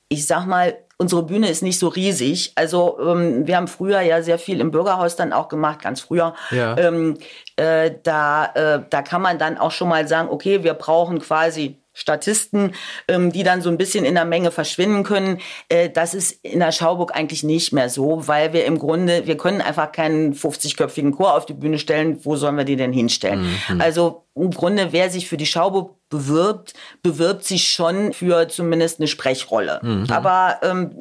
ich 0.08 0.26
sag 0.26 0.46
mal, 0.46 0.76
unsere 0.96 1.24
Bühne 1.24 1.48
ist 1.48 1.62
nicht 1.62 1.78
so 1.78 1.88
riesig. 1.88 2.52
Also 2.54 2.98
ähm, 3.00 3.46
wir 3.46 3.56
haben 3.56 3.68
früher 3.68 4.00
ja 4.00 4.22
sehr 4.22 4.38
viel 4.38 4.60
im 4.60 4.70
Bürgerhaus 4.70 5.16
dann 5.16 5.32
auch 5.32 5.48
gemacht, 5.48 5.82
ganz 5.82 6.00
früher. 6.00 6.34
Ja. 6.50 6.76
Ähm, 6.78 7.18
äh, 7.56 7.90
da, 8.02 8.46
äh, 8.54 8.82
da 8.88 9.02
kann 9.02 9.22
man 9.22 9.38
dann 9.38 9.58
auch 9.58 9.70
schon 9.70 9.88
mal 9.88 10.06
sagen, 10.06 10.28
okay, 10.28 10.62
wir 10.62 10.74
brauchen 10.74 11.18
quasi 11.18 11.80
Statisten, 11.94 12.74
ähm, 13.08 13.32
die 13.32 13.44
dann 13.44 13.62
so 13.62 13.70
ein 13.70 13.78
bisschen 13.78 14.04
in 14.04 14.14
der 14.14 14.24
Menge 14.24 14.50
verschwinden 14.50 15.04
können. 15.04 15.40
Äh, 15.68 15.88
das 15.88 16.12
ist 16.12 16.44
in 16.44 16.58
der 16.58 16.72
Schauburg 16.72 17.14
eigentlich 17.14 17.44
nicht 17.44 17.72
mehr 17.72 17.88
so, 17.88 18.26
weil 18.26 18.52
wir 18.52 18.64
im 18.64 18.78
Grunde, 18.78 19.26
wir 19.26 19.36
können 19.36 19.60
einfach 19.60 19.92
keinen 19.92 20.34
50-köpfigen 20.34 21.12
Chor 21.12 21.34
auf 21.34 21.46
die 21.46 21.54
Bühne 21.54 21.78
stellen. 21.78 22.18
Wo 22.24 22.36
sollen 22.36 22.56
wir 22.56 22.64
die 22.64 22.76
denn 22.76 22.92
hinstellen? 22.92 23.46
Mhm. 23.68 23.80
Also 23.80 24.24
im 24.34 24.50
Grunde, 24.50 24.88
wer 24.90 25.08
sich 25.08 25.28
für 25.28 25.36
die 25.36 25.46
Schauburg 25.46 25.94
bewirbt, 26.14 26.74
bewirbt 27.02 27.44
sich 27.44 27.68
schon 27.68 28.12
für 28.12 28.48
zumindest 28.48 29.00
eine 29.00 29.08
Sprechrolle. 29.08 29.80
Mhm. 29.82 30.06
Aber 30.10 30.60
ähm, 30.62 30.92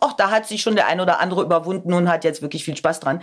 auch 0.00 0.12
da 0.12 0.30
hat 0.30 0.46
sich 0.46 0.60
schon 0.60 0.76
der 0.76 0.86
ein 0.86 1.00
oder 1.00 1.18
andere 1.18 1.42
überwunden 1.42 1.94
und 1.94 2.10
hat 2.10 2.24
jetzt 2.24 2.42
wirklich 2.42 2.64
viel 2.64 2.76
Spaß 2.76 3.00
dran. 3.00 3.22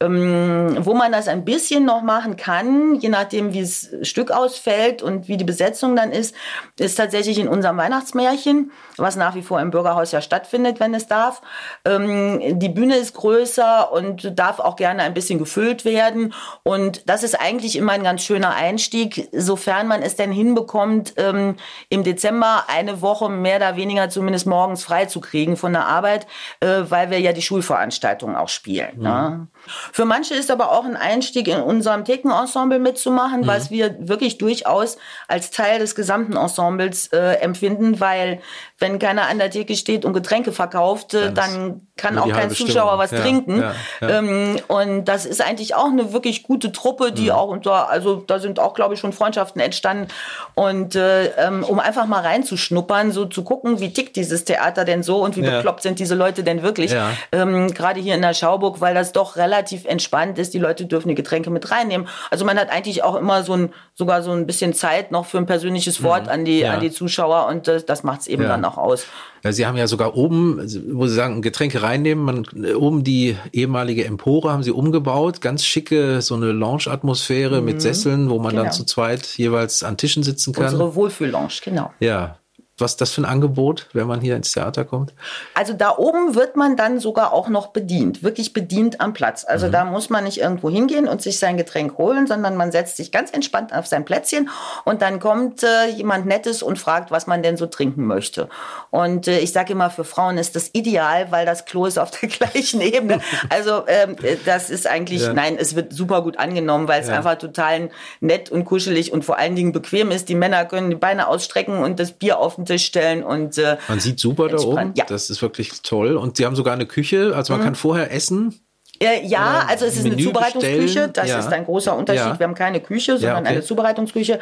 Ähm, 0.00 0.76
wo 0.80 0.92
man 0.92 1.10
das 1.10 1.26
ein 1.28 1.46
bisschen 1.46 1.86
noch 1.86 2.02
machen 2.02 2.36
kann, 2.36 2.96
je 2.96 3.08
nachdem, 3.08 3.54
wie 3.54 3.62
das 3.62 3.88
Stück 4.02 4.30
ausfällt 4.30 5.02
und 5.02 5.26
wie 5.26 5.38
die 5.38 5.44
Besetzung 5.44 5.96
dann 5.96 6.12
ist, 6.12 6.34
ist 6.78 6.96
tatsächlich 6.96 7.38
in 7.38 7.48
unserem 7.48 7.78
Weihnachtsmärchen, 7.78 8.70
was 8.96 9.16
nach 9.16 9.34
wie 9.34 9.42
vor 9.42 9.60
im 9.60 9.70
Bürgerhaus 9.70 10.12
ja 10.12 10.20
stattfindet, 10.20 10.80
wenn 10.80 10.94
es 10.94 11.06
darf. 11.06 11.42
Ähm, 11.84 12.58
die 12.58 12.68
Bühne 12.68 12.96
ist 12.96 13.14
größer 13.14 13.92
und 13.92 14.38
darf 14.38 14.60
auch 14.60 14.76
gerne 14.76 15.02
ein 15.02 15.14
bisschen 15.14 15.38
gefüllt 15.38 15.84
werden. 15.84 16.34
Und 16.62 17.08
das 17.08 17.22
ist 17.22 17.40
eigentlich 17.40 17.76
immer 17.76 17.92
ein 17.92 18.02
ganz 18.02 18.22
schöner 18.22 18.54
Einstieg, 18.54 19.28
sofern 19.32 19.88
man 19.88 20.02
es 20.02 20.16
denn 20.16 20.32
hinbekommt, 20.32 21.14
ähm, 21.16 21.56
im 21.88 22.04
Dezember 22.04 22.64
eine 22.68 23.02
Woche 23.02 23.28
mehr 23.28 23.56
oder 23.56 23.76
weniger 23.76 24.08
zumindest 24.08 24.46
morgens 24.46 24.84
frei 24.84 25.06
zu 25.06 25.20
kriegen 25.20 25.56
von 25.56 25.72
der 25.72 25.86
Arbeit, 25.86 26.26
äh, 26.60 26.82
weil 26.88 27.10
wir 27.10 27.20
ja 27.20 27.32
die 27.32 27.42
Schulveranstaltungen 27.42 28.36
auch 28.36 28.48
spielen. 28.48 29.00
Ne? 29.00 29.08
Mhm. 29.08 29.38
Ne? 29.38 29.48
Für 29.92 30.04
manche 30.04 30.34
ist 30.34 30.50
aber 30.50 30.72
auch 30.72 30.84
ein 30.84 30.96
Einstieg 30.96 31.48
in 31.48 31.60
unserem 31.60 32.04
Thekenensemble 32.04 32.78
mitzumachen, 32.78 33.42
mhm. 33.42 33.46
was 33.46 33.70
wir 33.70 33.96
wirklich 33.98 34.38
durchaus 34.38 34.96
als 35.28 35.50
Teil 35.50 35.78
des 35.78 35.94
gesamten 35.94 36.36
Ensembles 36.36 37.08
äh, 37.08 37.34
empfinden, 37.40 38.00
weil 38.00 38.40
wenn 38.78 38.98
keiner 38.98 39.28
an 39.28 39.38
der 39.38 39.50
Theke 39.50 39.76
steht 39.76 40.04
und 40.04 40.12
Getränke 40.12 40.52
verkauft, 40.52 41.14
äh, 41.14 41.32
dann 41.32 41.86
kann 41.96 42.18
auch 42.18 42.28
kein 42.28 42.50
Zuschauer 42.50 42.98
was 42.98 43.12
ja, 43.12 43.20
trinken. 43.20 43.60
Ja, 43.60 43.74
ja. 44.00 44.18
Ähm, 44.18 44.56
und 44.68 45.04
das 45.04 45.26
ist 45.26 45.40
eigentlich 45.40 45.74
auch 45.74 45.86
eine 45.86 46.12
wirklich 46.12 46.42
gute 46.42 46.72
Truppe, 46.72 47.12
die 47.12 47.26
mhm. 47.26 47.30
auch 47.30 47.48
unter, 47.48 47.88
also 47.88 48.16
da 48.16 48.38
sind 48.38 48.58
auch, 48.58 48.74
glaube 48.74 48.94
ich, 48.94 49.00
schon 49.00 49.12
Freundschaften 49.12 49.60
entstanden. 49.60 50.08
Und 50.54 50.96
äh, 50.96 51.26
ähm, 51.36 51.64
um 51.64 51.78
einfach 51.78 52.06
mal 52.06 52.20
reinzuschnuppern, 52.20 53.12
so 53.12 53.26
zu 53.26 53.44
gucken, 53.44 53.80
wie 53.80 53.92
tickt 53.92 54.16
dieses 54.16 54.44
Theater 54.44 54.84
denn 54.84 55.02
so 55.02 55.22
und 55.22 55.36
wie 55.36 55.42
bekloppt 55.42 55.82
sind 55.82 55.98
diese 55.98 56.14
Leute 56.14 56.42
denn 56.42 56.62
wirklich. 56.62 56.94
Ähm, 57.32 57.72
Gerade 57.72 58.00
hier 58.00 58.14
in 58.14 58.22
der 58.22 58.34
Schauburg, 58.34 58.80
weil 58.80 58.94
das 58.94 59.12
doch 59.12 59.36
relativ 59.36 59.53
entspannt 59.84 60.38
ist. 60.38 60.54
Die 60.54 60.58
Leute 60.58 60.86
dürfen 60.86 61.08
die 61.08 61.14
Getränke 61.14 61.50
mit 61.50 61.70
reinnehmen. 61.70 62.08
Also 62.30 62.44
man 62.44 62.58
hat 62.58 62.70
eigentlich 62.70 63.02
auch 63.02 63.16
immer 63.16 63.42
so 63.42 63.54
ein, 63.54 63.72
sogar 63.94 64.22
so 64.22 64.32
ein 64.32 64.46
bisschen 64.46 64.72
Zeit 64.72 65.12
noch 65.12 65.26
für 65.26 65.38
ein 65.38 65.46
persönliches 65.46 66.02
Wort 66.02 66.24
mhm. 66.24 66.30
an 66.30 66.44
die, 66.44 66.66
an 66.66 66.80
die 66.80 66.90
Zuschauer 66.90 67.46
und 67.46 67.68
das, 67.68 67.86
das 67.86 68.02
macht 68.02 68.22
es 68.22 68.26
eben 68.26 68.44
dann 68.44 68.64
auch 68.64 68.78
aus. 68.78 69.06
Ja, 69.44 69.52
Sie 69.52 69.66
haben 69.66 69.76
ja 69.76 69.86
sogar 69.86 70.16
oben, 70.16 70.58
wo 70.92 71.06
Sie 71.06 71.14
sagen, 71.14 71.42
Getränke 71.42 71.82
reinnehmen, 71.82 72.24
man, 72.24 72.74
oben 72.74 73.04
die 73.04 73.36
ehemalige 73.52 74.06
Empore 74.06 74.50
haben 74.50 74.62
Sie 74.62 74.70
umgebaut, 74.70 75.42
ganz 75.42 75.64
schicke, 75.66 76.22
so 76.22 76.34
eine 76.34 76.52
Lounge-Atmosphäre 76.52 77.60
mhm. 77.60 77.66
mit 77.66 77.82
Sesseln, 77.82 78.30
wo 78.30 78.38
man 78.38 78.52
genau. 78.52 78.62
dann 78.64 78.72
zu 78.72 78.84
zweit 78.84 79.26
jeweils 79.36 79.82
an 79.82 79.98
Tischen 79.98 80.22
sitzen 80.22 80.54
kann. 80.54 80.64
Unsere 80.64 80.94
Wohlfühl-Lounge, 80.94 81.60
genau. 81.62 81.92
Ja, 82.00 82.38
was 82.76 82.92
ist 82.92 83.00
das 83.00 83.12
für 83.12 83.22
ein 83.22 83.24
Angebot, 83.24 83.86
wenn 83.92 84.08
man 84.08 84.20
hier 84.20 84.34
ins 84.34 84.50
Theater 84.50 84.84
kommt? 84.84 85.14
Also 85.54 85.74
da 85.74 85.96
oben 85.96 86.34
wird 86.34 86.56
man 86.56 86.76
dann 86.76 86.98
sogar 86.98 87.32
auch 87.32 87.48
noch 87.48 87.68
bedient, 87.68 88.24
wirklich 88.24 88.52
bedient 88.52 89.00
am 89.00 89.12
Platz. 89.12 89.44
Also 89.44 89.68
mhm. 89.68 89.72
da 89.72 89.84
muss 89.84 90.10
man 90.10 90.24
nicht 90.24 90.38
irgendwo 90.38 90.70
hingehen 90.70 91.06
und 91.06 91.22
sich 91.22 91.38
sein 91.38 91.56
Getränk 91.56 91.96
holen, 91.98 92.26
sondern 92.26 92.56
man 92.56 92.72
setzt 92.72 92.96
sich 92.96 93.12
ganz 93.12 93.30
entspannt 93.30 93.72
auf 93.72 93.86
sein 93.86 94.04
Plätzchen 94.04 94.50
und 94.84 95.02
dann 95.02 95.20
kommt 95.20 95.62
äh, 95.62 95.86
jemand 95.90 96.26
Nettes 96.26 96.64
und 96.64 96.78
fragt, 96.78 97.12
was 97.12 97.28
man 97.28 97.44
denn 97.44 97.56
so 97.56 97.66
trinken 97.66 98.06
möchte. 98.06 98.48
Und 98.90 99.28
äh, 99.28 99.38
ich 99.38 99.52
sage 99.52 99.72
immer, 99.72 99.90
für 99.90 100.04
Frauen 100.04 100.36
ist 100.36 100.56
das 100.56 100.70
ideal, 100.72 101.30
weil 101.30 101.46
das 101.46 101.66
Klo 101.66 101.86
ist 101.86 101.98
auf 101.98 102.10
der 102.10 102.28
gleichen 102.28 102.80
Ebene. 102.80 103.20
Also 103.50 103.84
ähm, 103.86 104.16
das 104.46 104.70
ist 104.70 104.88
eigentlich, 104.88 105.22
ja. 105.22 105.32
nein, 105.32 105.56
es 105.58 105.76
wird 105.76 105.92
super 105.92 106.22
gut 106.22 106.38
angenommen, 106.40 106.88
weil 106.88 107.00
es 107.00 107.06
ja. 107.06 107.16
einfach 107.16 107.36
total 107.36 107.90
nett 108.18 108.50
und 108.50 108.64
kuschelig 108.64 109.12
und 109.12 109.24
vor 109.24 109.38
allen 109.38 109.54
Dingen 109.54 109.70
bequem 109.70 110.10
ist. 110.10 110.28
Die 110.28 110.34
Männer 110.34 110.64
können 110.64 110.90
die 110.90 110.96
Beine 110.96 111.28
ausstrecken 111.28 111.78
und 111.78 112.00
das 112.00 112.10
Bier 112.10 112.38
auf 112.38 112.56
den 112.56 112.63
Tisch 112.66 112.84
stellen 112.84 113.22
und 113.22 113.58
äh, 113.58 113.76
man 113.88 114.00
sieht 114.00 114.18
super 114.20 114.48
da 114.48 114.58
oben. 114.58 114.92
Ja. 114.96 115.04
Das 115.06 115.30
ist 115.30 115.42
wirklich 115.42 115.82
toll. 115.82 116.16
Und 116.16 116.36
sie 116.36 116.46
haben 116.46 116.56
sogar 116.56 116.74
eine 116.74 116.86
Küche, 116.86 117.34
also 117.34 117.52
man 117.52 117.60
mhm. 117.60 117.64
kann 117.64 117.74
vorher 117.74 118.12
essen. 118.12 118.60
Äh, 119.00 119.26
ja, 119.26 119.64
also 119.68 119.84
es 119.86 119.96
ist 119.96 120.04
Menü 120.04 120.16
eine 120.16 120.24
Zubereitungsküche. 120.24 121.08
Das 121.08 121.28
ja. 121.28 121.38
ist 121.38 121.52
ein 121.52 121.64
großer 121.64 121.96
Unterschied. 121.96 122.26
Ja. 122.26 122.38
Wir 122.38 122.46
haben 122.46 122.54
keine 122.54 122.80
Küche, 122.80 123.12
sondern 123.18 123.36
ja, 123.36 123.40
okay. 123.40 123.48
eine 123.48 123.62
Zubereitungsküche. 123.62 124.38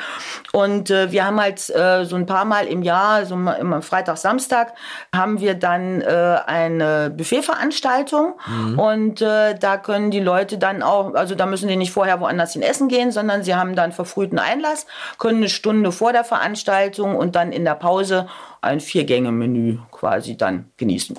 Und 0.52 0.90
äh, 0.90 1.10
wir 1.10 1.24
haben 1.24 1.40
halt 1.40 1.68
äh, 1.70 2.04
so 2.04 2.16
ein 2.16 2.26
paar 2.26 2.44
Mal 2.44 2.66
im 2.66 2.82
Jahr, 2.82 3.24
so 3.26 3.34
immer 3.34 3.82
Freitag, 3.82 4.18
Samstag, 4.18 4.74
haben 5.14 5.40
wir 5.40 5.54
dann 5.54 6.00
äh, 6.00 6.38
eine 6.46 7.10
Buffetveranstaltung. 7.10 8.34
Mhm. 8.46 8.78
Und 8.78 9.22
äh, 9.22 9.54
da 9.58 9.76
können 9.76 10.10
die 10.10 10.20
Leute 10.20 10.58
dann 10.58 10.82
auch, 10.82 11.14
also 11.14 11.34
da 11.34 11.46
müssen 11.46 11.68
die 11.68 11.76
nicht 11.76 11.92
vorher 11.92 12.20
woanders 12.20 12.52
hin 12.52 12.62
essen 12.62 12.88
gehen, 12.88 13.10
sondern 13.10 13.42
sie 13.42 13.54
haben 13.54 13.74
dann 13.74 13.92
verfrühten 13.92 14.38
Einlass, 14.38 14.86
können 15.18 15.38
eine 15.38 15.48
Stunde 15.48 15.92
vor 15.92 16.12
der 16.12 16.24
Veranstaltung 16.24 17.16
und 17.16 17.36
dann 17.36 17.52
in 17.52 17.64
der 17.64 17.74
Pause 17.74 18.28
ein 18.60 18.80
Viergänge-Menü 18.80 19.78
quasi 19.90 20.36
dann 20.36 20.70
genießen. 20.76 21.18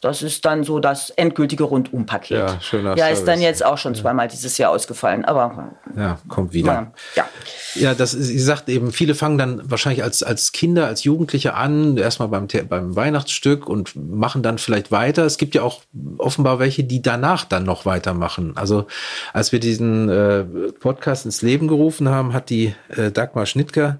Das 0.00 0.22
ist 0.22 0.44
dann 0.44 0.62
so 0.62 0.78
das 0.78 1.10
endgültige 1.10 1.64
Rundumpaket. 1.64 2.38
Ja, 2.38 2.60
schöner 2.60 2.96
Ja, 2.96 3.08
ist 3.08 3.24
dann 3.24 3.40
jetzt 3.40 3.64
auch 3.64 3.78
schon 3.78 3.94
zweimal 3.96 4.28
dieses 4.28 4.56
Jahr 4.56 4.70
ausgefallen, 4.70 5.24
aber. 5.24 5.72
Ja, 5.96 6.18
kommt 6.28 6.52
wieder. 6.52 6.92
ja. 7.16 7.28
Ja, 7.74 7.94
das, 7.94 8.12
sie 8.12 8.38
sagt 8.38 8.68
eben, 8.68 8.92
viele 8.92 9.14
fangen 9.14 9.38
dann 9.38 9.60
wahrscheinlich 9.70 10.02
als, 10.02 10.22
als 10.22 10.52
Kinder, 10.52 10.86
als 10.86 11.04
Jugendliche 11.04 11.54
an, 11.54 11.96
erstmal 11.96 12.28
beim, 12.28 12.46
beim 12.68 12.96
Weihnachtsstück 12.96 13.68
und 13.68 13.94
machen 13.96 14.42
dann 14.42 14.58
vielleicht 14.58 14.90
weiter. 14.90 15.24
Es 15.24 15.36
gibt 15.36 15.54
ja 15.54 15.62
auch 15.62 15.82
offenbar 16.18 16.58
welche, 16.58 16.84
die 16.84 17.02
danach 17.02 17.44
dann 17.44 17.64
noch 17.64 17.84
weitermachen. 17.84 18.52
Also, 18.56 18.86
als 19.32 19.52
wir 19.52 19.60
diesen 19.60 20.08
äh, 20.08 20.44
Podcast 20.78 21.24
ins 21.24 21.42
Leben 21.42 21.68
gerufen 21.68 22.08
haben, 22.08 22.32
hat 22.32 22.50
die 22.50 22.74
äh, 22.88 23.10
Dagmar 23.10 23.46
Schnittger 23.46 23.98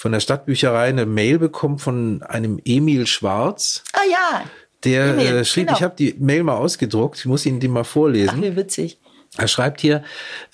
von 0.00 0.12
der 0.12 0.20
Stadtbücherei 0.20 0.88
eine 0.88 1.04
Mail 1.04 1.38
bekommen 1.38 1.78
von 1.78 2.22
einem 2.22 2.58
Emil 2.64 3.06
Schwarz. 3.06 3.82
Ah 3.92 3.98
ja. 4.10 4.44
Der 4.84 5.18
äh, 5.18 5.44
schrieb, 5.44 5.66
genau. 5.66 5.76
ich 5.76 5.82
habe 5.82 5.94
die 5.96 6.14
Mail 6.18 6.42
mal 6.42 6.56
ausgedruckt, 6.56 7.18
ich 7.18 7.26
muss 7.26 7.44
Ihnen 7.44 7.60
die 7.60 7.68
mal 7.68 7.84
vorlesen. 7.84 8.36
Ach, 8.38 8.42
wie 8.42 8.56
witzig. 8.56 8.98
Er 9.36 9.46
schreibt 9.46 9.80
hier, 9.80 10.02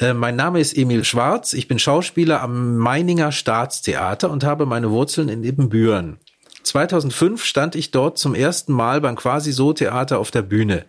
äh, 0.00 0.12
mein 0.12 0.36
Name 0.36 0.60
ist 0.60 0.76
Emil 0.76 1.04
Schwarz, 1.04 1.54
ich 1.54 1.66
bin 1.66 1.78
Schauspieler 1.78 2.42
am 2.42 2.76
Meininger 2.76 3.32
Staatstheater 3.32 4.30
und 4.30 4.44
habe 4.44 4.66
meine 4.66 4.90
Wurzeln 4.90 5.28
in 5.28 5.44
Ibbenbüren. 5.44 6.18
2005 6.66 7.44
stand 7.44 7.74
ich 7.74 7.90
dort 7.90 8.18
zum 8.18 8.34
ersten 8.34 8.72
Mal 8.72 9.00
beim 9.00 9.16
Quasi-So-Theater 9.16 10.18
auf 10.18 10.30
der 10.30 10.42
Bühne. 10.42 10.84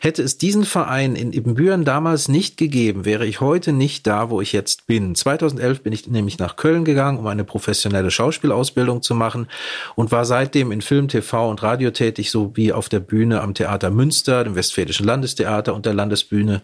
Hätte 0.00 0.22
es 0.22 0.36
diesen 0.36 0.64
Verein 0.64 1.16
in 1.16 1.32
Ibbenbüren 1.32 1.84
damals 1.84 2.28
nicht 2.28 2.56
gegeben, 2.56 3.04
wäre 3.04 3.26
ich 3.26 3.40
heute 3.40 3.72
nicht 3.72 4.06
da, 4.06 4.28
wo 4.28 4.40
ich 4.40 4.52
jetzt 4.52 4.86
bin. 4.86 5.14
2011 5.14 5.82
bin 5.82 5.92
ich 5.92 6.06
nämlich 6.06 6.38
nach 6.38 6.56
Köln 6.56 6.84
gegangen, 6.84 7.18
um 7.18 7.26
eine 7.26 7.44
professionelle 7.44 8.10
Schauspielausbildung 8.10 9.02
zu 9.02 9.14
machen 9.14 9.48
und 9.94 10.12
war 10.12 10.24
seitdem 10.24 10.70
in 10.70 10.82
Film, 10.82 11.08
TV 11.08 11.48
und 11.48 11.62
Radio 11.62 11.90
tätig, 11.90 12.30
sowie 12.30 12.72
auf 12.72 12.88
der 12.88 13.00
Bühne 13.00 13.40
am 13.40 13.54
Theater 13.54 13.90
Münster, 13.90 14.44
dem 14.44 14.54
Westfälischen 14.54 15.06
Landestheater 15.06 15.74
und 15.74 15.86
der 15.86 15.94
Landesbühne 15.94 16.62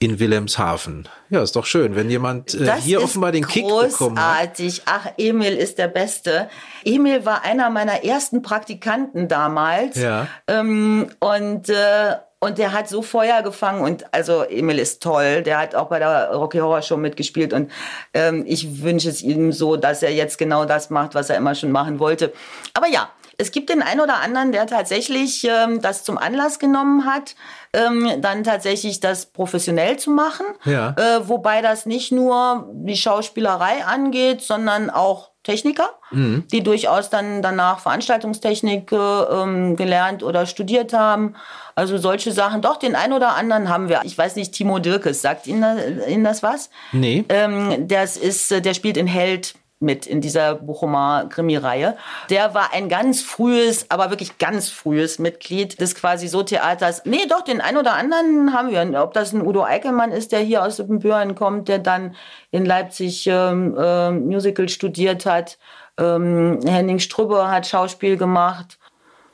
in 0.00 0.18
Wilhelmshaven. 0.18 1.08
Ja, 1.28 1.42
ist 1.42 1.54
doch 1.54 1.66
schön, 1.66 1.94
wenn 1.94 2.08
jemand 2.08 2.54
äh, 2.54 2.72
hier 2.80 3.02
offenbar 3.02 3.32
den 3.32 3.46
Kick 3.46 3.68
bekommen 3.68 4.18
hat. 4.18 4.56
Großartig. 4.56 4.82
Ach, 4.86 5.06
Emil 5.18 5.52
ist 5.52 5.78
der 5.78 5.88
Beste. 5.88 6.48
Emil 6.84 7.26
war 7.26 7.44
einer 7.44 7.68
meiner 7.68 8.02
ersten 8.02 8.40
Praktikanten 8.40 9.28
damals. 9.28 9.96
Ja. 9.96 10.26
Ähm, 10.48 11.10
und 11.20 11.68
äh, 11.68 12.16
und 12.42 12.56
der 12.56 12.72
hat 12.72 12.88
so 12.88 13.02
Feuer 13.02 13.42
gefangen 13.42 13.82
und 13.82 14.14
also 14.14 14.44
Emil 14.44 14.78
ist 14.78 15.02
toll. 15.02 15.42
Der 15.42 15.58
hat 15.58 15.74
auch 15.74 15.90
bei 15.90 15.98
der 15.98 16.30
Rocky 16.30 16.56
Horror 16.56 16.80
Show 16.80 16.96
mitgespielt 16.96 17.52
und 17.52 17.70
ähm, 18.14 18.44
ich 18.46 18.82
wünsche 18.82 19.10
es 19.10 19.20
ihm 19.20 19.52
so, 19.52 19.76
dass 19.76 20.02
er 20.02 20.14
jetzt 20.14 20.38
genau 20.38 20.64
das 20.64 20.88
macht, 20.88 21.14
was 21.14 21.28
er 21.28 21.36
immer 21.36 21.54
schon 21.54 21.70
machen 21.70 21.98
wollte. 21.98 22.32
Aber 22.72 22.88
ja, 22.88 23.10
es 23.40 23.52
gibt 23.52 23.68
den 23.68 23.82
einen 23.82 24.00
oder 24.00 24.20
anderen, 24.22 24.52
der 24.52 24.66
tatsächlich 24.66 25.44
ähm, 25.44 25.80
das 25.80 26.04
zum 26.04 26.16
Anlass 26.18 26.58
genommen 26.58 27.06
hat, 27.06 27.34
ähm, 27.72 28.20
dann 28.20 28.44
tatsächlich 28.44 29.00
das 29.00 29.26
professionell 29.26 29.98
zu 29.98 30.10
machen. 30.10 30.46
Ja. 30.64 30.94
Äh, 30.96 31.28
wobei 31.28 31.62
das 31.62 31.86
nicht 31.86 32.12
nur 32.12 32.68
die 32.72 32.96
Schauspielerei 32.96 33.84
angeht, 33.84 34.42
sondern 34.42 34.90
auch 34.90 35.30
Techniker, 35.42 35.88
mhm. 36.10 36.44
die 36.52 36.62
durchaus 36.62 37.08
dann 37.08 37.40
danach 37.40 37.80
Veranstaltungstechnik 37.80 38.92
äh, 38.92 38.96
ähm, 38.96 39.76
gelernt 39.76 40.22
oder 40.22 40.44
studiert 40.44 40.92
haben. 40.92 41.34
Also 41.74 41.96
solche 41.96 42.30
Sachen. 42.32 42.60
Doch, 42.60 42.76
den 42.76 42.94
einen 42.94 43.14
oder 43.14 43.36
anderen 43.36 43.70
haben 43.70 43.88
wir. 43.88 44.02
Ich 44.04 44.18
weiß 44.18 44.36
nicht, 44.36 44.52
Timo 44.52 44.80
Dirkes, 44.80 45.22
sagt 45.22 45.46
Ihnen 45.46 45.62
das, 45.62 46.08
Ihnen 46.08 46.24
das 46.24 46.42
was? 46.42 46.68
Nee. 46.92 47.24
Ähm, 47.30 47.88
das 47.88 48.18
ist, 48.18 48.50
der 48.50 48.74
spielt 48.74 48.98
in 48.98 49.06
Held 49.06 49.54
mit 49.80 50.06
in 50.06 50.20
dieser 50.20 50.56
Bochumer 50.56 51.26
Krimireihe. 51.30 51.96
Der 52.28 52.54
war 52.54 52.72
ein 52.72 52.90
ganz 52.90 53.22
frühes, 53.22 53.86
aber 53.90 54.10
wirklich 54.10 54.36
ganz 54.36 54.68
frühes 54.68 55.18
Mitglied 55.18 55.80
des 55.80 55.94
quasi 55.94 56.28
so 56.28 56.42
Theaters. 56.42 57.02
Nee, 57.06 57.26
doch, 57.28 57.40
den 57.40 57.62
einen 57.62 57.78
oder 57.78 57.94
anderen 57.94 58.52
haben 58.52 58.70
wir. 58.70 59.02
Ob 59.02 59.14
das 59.14 59.32
ein 59.32 59.44
Udo 59.44 59.64
Eickelmann 59.64 60.12
ist, 60.12 60.32
der 60.32 60.40
hier 60.40 60.62
aus 60.62 60.82
Büren 60.86 61.34
kommt, 61.34 61.68
der 61.68 61.78
dann 61.78 62.14
in 62.50 62.66
Leipzig 62.66 63.26
ähm, 63.26 63.74
äh, 63.78 64.10
Musical 64.10 64.68
studiert 64.68 65.24
hat. 65.24 65.58
Ähm, 65.98 66.60
Henning 66.64 66.98
Strübbe 66.98 67.50
hat 67.50 67.66
Schauspiel 67.66 68.18
gemacht. 68.18 68.78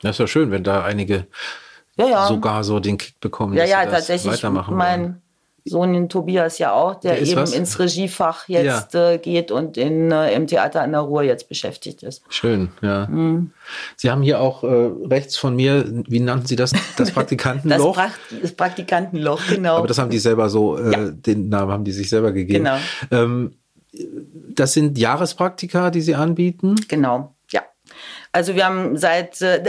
Das 0.03 0.13
ist 0.13 0.19
ja 0.21 0.27
schön, 0.29 0.51
wenn 0.53 0.63
da 0.63 0.85
einige 0.85 1.27
ja, 1.97 2.07
ja. 2.07 2.27
sogar 2.27 2.63
so 2.63 2.79
den 2.79 2.99
Kick 2.99 3.19
bekommen, 3.21 3.55
ja, 3.55 3.65
ja, 3.65 3.85
tatsächlich 3.87 4.35
weitermachen 4.35 4.77
mein, 4.77 5.01
wollen. 5.01 5.23
Sohn 5.69 6.09
Tobias 6.09 6.59
ja 6.59 6.73
auch, 6.73 6.95
der, 6.95 7.15
der 7.15 7.23
eben 7.23 7.37
was? 7.37 7.53
ins 7.53 7.79
Regiefach 7.79 8.49
jetzt 8.49 8.95
ja. 8.95 9.11
äh, 9.11 9.19
geht 9.19 9.51
und 9.51 9.77
in, 9.77 10.13
äh, 10.13 10.33
im 10.33 10.47
Theater 10.47 10.83
an 10.83 10.93
der 10.93 11.01
Ruhr 11.01 11.23
jetzt 11.23 11.49
beschäftigt 11.49 12.03
ist. 12.03 12.23
Schön, 12.29 12.71
ja. 12.83 13.07
Mhm. 13.09 13.51
Sie 13.97 14.11
haben 14.11 14.23
hier 14.23 14.41
auch 14.41 14.63
äh, 14.63 14.91
rechts 15.11 15.37
von 15.37 15.57
mir, 15.57 15.85
wie 16.09 16.21
nannten 16.21 16.47
Sie 16.47 16.57
das? 16.57 16.73
Das 16.97 17.11
Praktikantenloch? 17.13 17.97
das, 17.97 18.07
pra 18.07 18.39
das, 18.41 18.53
Praktikantenloch, 18.53 19.41
genau. 19.49 19.77
Aber 19.77 19.89
das 19.89 19.99
haben 19.99 20.11
die 20.11 20.19
selber 20.19 20.49
so, 20.49 20.79
äh, 20.79 20.93
ja. 20.93 21.11
den 21.11 21.49
Namen 21.49 21.73
haben 21.73 21.85
die 21.85 21.93
sich 21.93 22.09
selber 22.09 22.33
gegeben. 22.33 22.65
Genau. 22.65 22.79
Ähm, 23.11 23.53
das 24.55 24.73
sind 24.73 24.99
Jahrespraktika, 24.99 25.91
die 25.91 26.01
Sie 26.01 26.15
anbieten? 26.15 26.77
Genau. 26.89 27.36
Also 28.37 28.55
wir 28.55 28.67
haben 28.67 28.99
seit, 28.99 29.41
äh, 29.41 29.63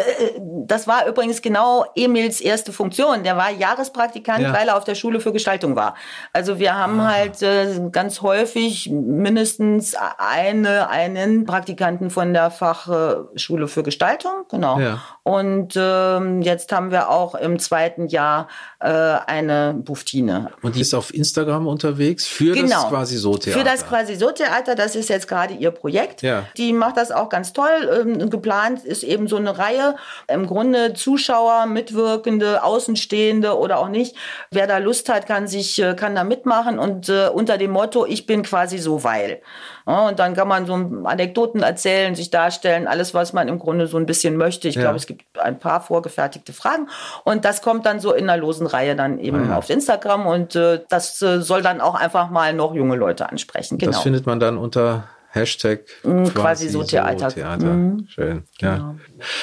das 0.66 0.88
war 0.88 1.08
übrigens 1.08 1.42
genau 1.42 1.86
Emils 1.96 2.42
erste 2.42 2.74
Funktion. 2.74 3.24
Der 3.24 3.38
war 3.38 3.50
Jahrespraktikant, 3.50 4.42
ja. 4.42 4.52
weil 4.52 4.68
er 4.68 4.76
auf 4.76 4.84
der 4.84 4.96
Schule 4.96 5.22
für 5.22 5.32
Gestaltung 5.32 5.78
war. 5.78 5.96
Also 6.34 6.60
wir 6.60 6.76
haben 6.76 7.00
ah. 7.00 7.14
halt 7.14 7.42
äh, 7.42 7.80
ganz 7.94 8.22
häufig 8.22 8.90
mindestens 8.90 9.96
eine, 10.18 10.90
einen 10.90 11.46
Praktikanten 11.46 12.10
von 12.10 12.34
der 12.34 12.52
Fachschule 12.52 13.70
für 13.70 13.84
Gestaltung, 13.84 14.34
genau. 14.50 14.82
Ja. 14.82 15.00
Und 15.28 15.74
ähm, 15.76 16.42
jetzt 16.42 16.72
haben 16.72 16.90
wir 16.90 17.10
auch 17.10 17.36
im 17.36 17.60
zweiten 17.60 18.08
Jahr 18.08 18.48
äh, 18.80 18.88
eine 18.88 19.76
Buftine. 19.78 20.52
Und 20.62 20.78
die 20.78 20.80
ist 20.80 20.94
auf 20.94 21.14
Instagram 21.14 21.68
unterwegs 21.68 22.26
für 22.26 22.54
genau. 22.54 22.70
das 22.70 22.88
quasi 22.88 23.18
so 23.18 23.36
Theater. 23.36 23.60
Für 23.60 23.66
das 23.66 23.86
quasi 23.86 24.16
so 24.16 24.32
Theater, 24.32 24.74
das 24.76 24.96
ist 24.96 25.10
jetzt 25.10 25.28
gerade 25.28 25.54
ihr 25.54 25.72
Projekt. 25.72 26.22
Ja. 26.22 26.46
Die 26.56 26.72
macht 26.72 26.96
das 26.96 27.12
auch 27.12 27.28
ganz 27.28 27.52
toll. 27.52 27.68
Ähm, 27.92 28.30
geplant 28.30 28.86
ist 28.86 29.04
eben 29.04 29.28
so 29.28 29.36
eine 29.36 29.58
Reihe. 29.58 29.98
Im 30.30 30.48
Grunde 30.48 30.94
Zuschauer, 30.94 31.66
Mitwirkende, 31.66 32.64
Außenstehende 32.64 33.58
oder 33.58 33.80
auch 33.80 33.90
nicht. 33.90 34.16
Wer 34.50 34.66
da 34.66 34.78
Lust 34.78 35.10
hat, 35.10 35.28
kann 35.28 35.46
sich, 35.46 35.78
äh, 35.82 35.94
kann 35.96 36.16
da 36.16 36.24
mitmachen 36.24 36.80
und 36.80 37.10
äh, 37.10 37.28
unter 37.28 37.58
dem 37.58 37.72
Motto, 37.72 38.06
ich 38.06 38.28
bin 38.28 38.44
quasi 38.44 38.78
so 38.78 39.04
weil. 39.04 39.42
Ja, 39.88 40.10
und 40.10 40.20
dann 40.20 40.34
kann 40.34 40.50
man 40.50 40.66
so 40.66 40.74
Anekdoten 41.06 41.64
erzählen, 41.64 42.14
sich 42.14 42.30
darstellen, 42.30 42.88
alles, 42.88 43.14
was 43.14 43.32
man 43.32 43.48
im 43.48 43.58
Grunde 43.58 43.88
so 43.88 43.96
ein 43.96 44.06
bisschen 44.06 44.36
möchte. 44.36 44.68
Ich 44.68 44.76
ja. 44.76 44.82
glaube, 44.82 44.98
es 44.98 45.08
gibt 45.08 45.24
ein 45.40 45.60
paar 45.60 45.80
vorgefertigte 45.80 46.52
Fragen. 46.52 46.90
Und 47.24 47.46
das 47.46 47.62
kommt 47.62 47.86
dann 47.86 48.02
so 48.02 48.14
in 48.14 48.30
einer 48.30 48.40
losen 48.40 48.68
Reihe 48.68 48.98
dann 48.98 49.18
eben 49.18 49.50
ja. 49.50 49.58
auf 49.58 49.70
Instagram. 49.70 50.26
Und 50.26 50.58
äh, 50.58 50.82
das 50.90 51.22
äh, 51.22 51.42
soll 51.42 51.62
dann 51.62 51.80
auch 51.80 51.96
einfach 51.96 52.30
mal 52.30 52.54
noch 52.54 52.76
junge 52.76 52.98
Leute 52.98 53.30
ansprechen. 53.30 53.78
Genau. 53.78 53.94
Das 53.94 54.02
findet 54.02 54.26
man 54.26 54.42
dann 54.42 54.58
unter 54.58 55.06
Hashtag 55.30 55.86
mm, 56.04 56.24
quasi, 56.26 56.34
quasi 56.34 56.70
so 56.70 56.84
Theater. 56.84 57.30
So 57.30 57.36
Theater. 57.36 57.68
Mhm. 57.68 58.08
Schön. 58.10 58.44
Ja. 58.60 58.76
Genau. 58.76 58.96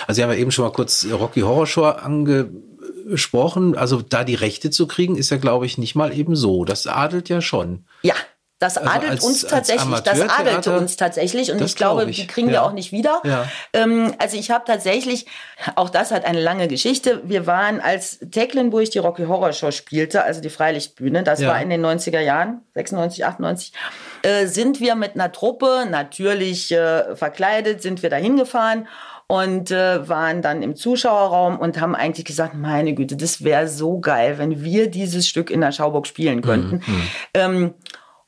Also 0.06 0.16
Sie 0.16 0.22
haben 0.22 0.30
ja 0.30 0.36
eben 0.36 0.50
schon 0.50 0.66
mal 0.66 0.72
kurz 0.72 1.06
Rocky 1.10 1.40
Horror 1.40 1.66
Show 1.66 1.84
angesprochen. 1.84 3.78
Also 3.78 4.02
da 4.02 4.24
die 4.24 4.34
Rechte 4.34 4.68
zu 4.70 4.86
kriegen, 4.86 5.16
ist 5.16 5.30
ja, 5.30 5.38
glaube 5.38 5.64
ich, 5.64 5.78
nicht 5.78 5.94
mal 5.94 6.12
eben 6.12 6.36
so. 6.36 6.66
Das 6.66 6.86
adelt 6.86 7.30
ja 7.30 7.40
schon. 7.40 7.86
Ja, 8.02 8.14
das 8.60 8.78
also 8.78 8.88
adelt 8.88 9.10
als, 9.10 9.24
uns 9.24 9.42
tatsächlich, 9.42 10.00
das 10.00 10.20
adelte 10.20 10.76
uns 10.76 10.96
tatsächlich 10.96 11.50
und 11.50 11.60
ich 11.60 11.74
glaube, 11.74 12.08
ich. 12.08 12.16
die 12.16 12.26
kriegen 12.26 12.48
ja. 12.48 12.54
wir 12.54 12.62
auch 12.62 12.72
nicht 12.72 12.92
wieder. 12.92 13.20
Ja. 13.24 13.48
Ähm, 13.72 14.14
also 14.18 14.36
ich 14.36 14.50
habe 14.50 14.64
tatsächlich, 14.64 15.26
auch 15.74 15.90
das 15.90 16.12
hat 16.12 16.24
eine 16.24 16.40
lange 16.40 16.68
Geschichte. 16.68 17.20
Wir 17.24 17.46
waren, 17.46 17.80
als 17.80 18.20
Tecklenburg 18.30 18.90
die 18.90 18.98
Rocky 18.98 19.24
Horror 19.24 19.52
Show 19.52 19.72
spielte, 19.72 20.22
also 20.22 20.40
die 20.40 20.50
Freilichtbühne, 20.50 21.24
das 21.24 21.40
ja. 21.40 21.48
war 21.48 21.60
in 21.60 21.68
den 21.68 21.84
90er 21.84 22.20
Jahren, 22.20 22.62
96, 22.74 23.26
98, 23.26 23.72
äh, 24.22 24.46
sind 24.46 24.80
wir 24.80 24.94
mit 24.94 25.14
einer 25.14 25.32
Truppe, 25.32 25.86
natürlich 25.90 26.70
äh, 26.70 27.16
verkleidet, 27.16 27.82
sind 27.82 28.02
wir 28.02 28.10
da 28.10 28.16
hingefahren 28.16 28.86
und 29.26 29.70
äh, 29.70 30.08
waren 30.08 30.42
dann 30.42 30.62
im 30.62 30.76
Zuschauerraum 30.76 31.58
und 31.58 31.80
haben 31.80 31.94
eigentlich 31.94 32.24
gesagt, 32.24 32.54
meine 32.54 32.94
Güte, 32.94 33.16
das 33.16 33.42
wäre 33.42 33.68
so 33.68 33.98
geil, 33.98 34.38
wenn 34.38 34.62
wir 34.62 34.90
dieses 34.90 35.26
Stück 35.26 35.50
in 35.50 35.60
der 35.60 35.72
Schauburg 35.72 36.06
spielen 36.06 36.40
könnten. 36.40 36.76
Mhm. 36.76 36.94
mhm. 36.94 37.08
Ähm, 37.34 37.74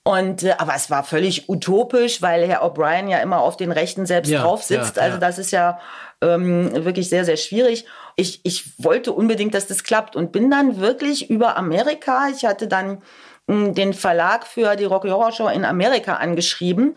und 0.06 0.44
äh, 0.44 0.54
aber 0.58 0.74
es 0.76 0.88
war 0.88 1.02
völlig 1.02 1.48
utopisch, 1.48 2.22
weil 2.22 2.46
Herr 2.46 2.62
O'Brien 2.62 3.08
ja 3.08 3.18
immer 3.18 3.40
auf 3.40 3.56
den 3.56 3.72
Rechten 3.72 4.06
selbst 4.06 4.30
ja, 4.30 4.40
drauf 4.40 4.62
sitzt. 4.62 4.96
Ja, 4.96 5.02
also 5.02 5.18
das 5.18 5.36
ist 5.36 5.50
ja 5.50 5.80
ähm, 6.22 6.70
wirklich 6.84 7.08
sehr, 7.08 7.24
sehr 7.24 7.36
schwierig. 7.36 7.86
Ich, 8.14 8.38
ich 8.44 8.70
wollte 8.78 9.10
unbedingt, 9.10 9.52
dass 9.52 9.66
das 9.66 9.82
klappt 9.82 10.14
und 10.14 10.30
bin 10.30 10.48
dann 10.48 10.78
wirklich 10.78 11.28
über 11.28 11.56
Amerika. 11.56 12.28
Ich 12.28 12.44
hatte 12.44 12.68
dann 12.68 13.02
mh, 13.48 13.66
hm, 13.66 13.74
den 13.74 13.94
Verlag 13.94 14.46
für 14.46 14.76
die 14.76 14.84
Rocky 14.84 15.08
Horror 15.08 15.32
Show 15.32 15.48
in 15.48 15.64
Amerika 15.64 16.14
angeschrieben. 16.14 16.96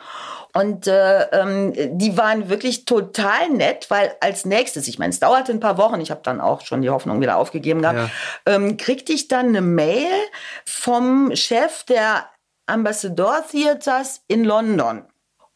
Und 0.54 0.86
äh, 0.86 1.24
ähm, 1.32 1.74
die 1.98 2.16
waren 2.16 2.48
wirklich 2.48 2.86
total 2.86 3.50
nett, 3.50 3.88
weil 3.90 4.12
als 4.20 4.46
nächstes, 4.46 4.88
ich 4.88 5.00
meine, 5.00 5.10
es 5.10 5.20
dauerte 5.20 5.52
ein 5.52 5.60
paar 5.60 5.80
Wochen, 5.80 6.00
ich 6.00 6.12
habe 6.12 6.22
dann 6.24 6.40
auch 6.40 6.62
schon 6.62 6.84
die 6.84 6.92
Hoffnung 6.92 7.22
wieder 7.22 7.38
aufgegeben 7.38 7.82
gehabt, 7.82 7.98
ja. 7.98 8.54
ähm, 8.54 8.78
kriegte 8.78 9.14
ich 9.14 9.28
dann 9.28 9.48
eine 9.48 9.62
Mail 9.62 10.12
vom 10.64 11.36
Chef 11.36 11.86
der 11.86 12.26
Ambassador 12.70 13.42
Theaters 13.42 14.22
in 14.30 14.44
London. 14.44 15.09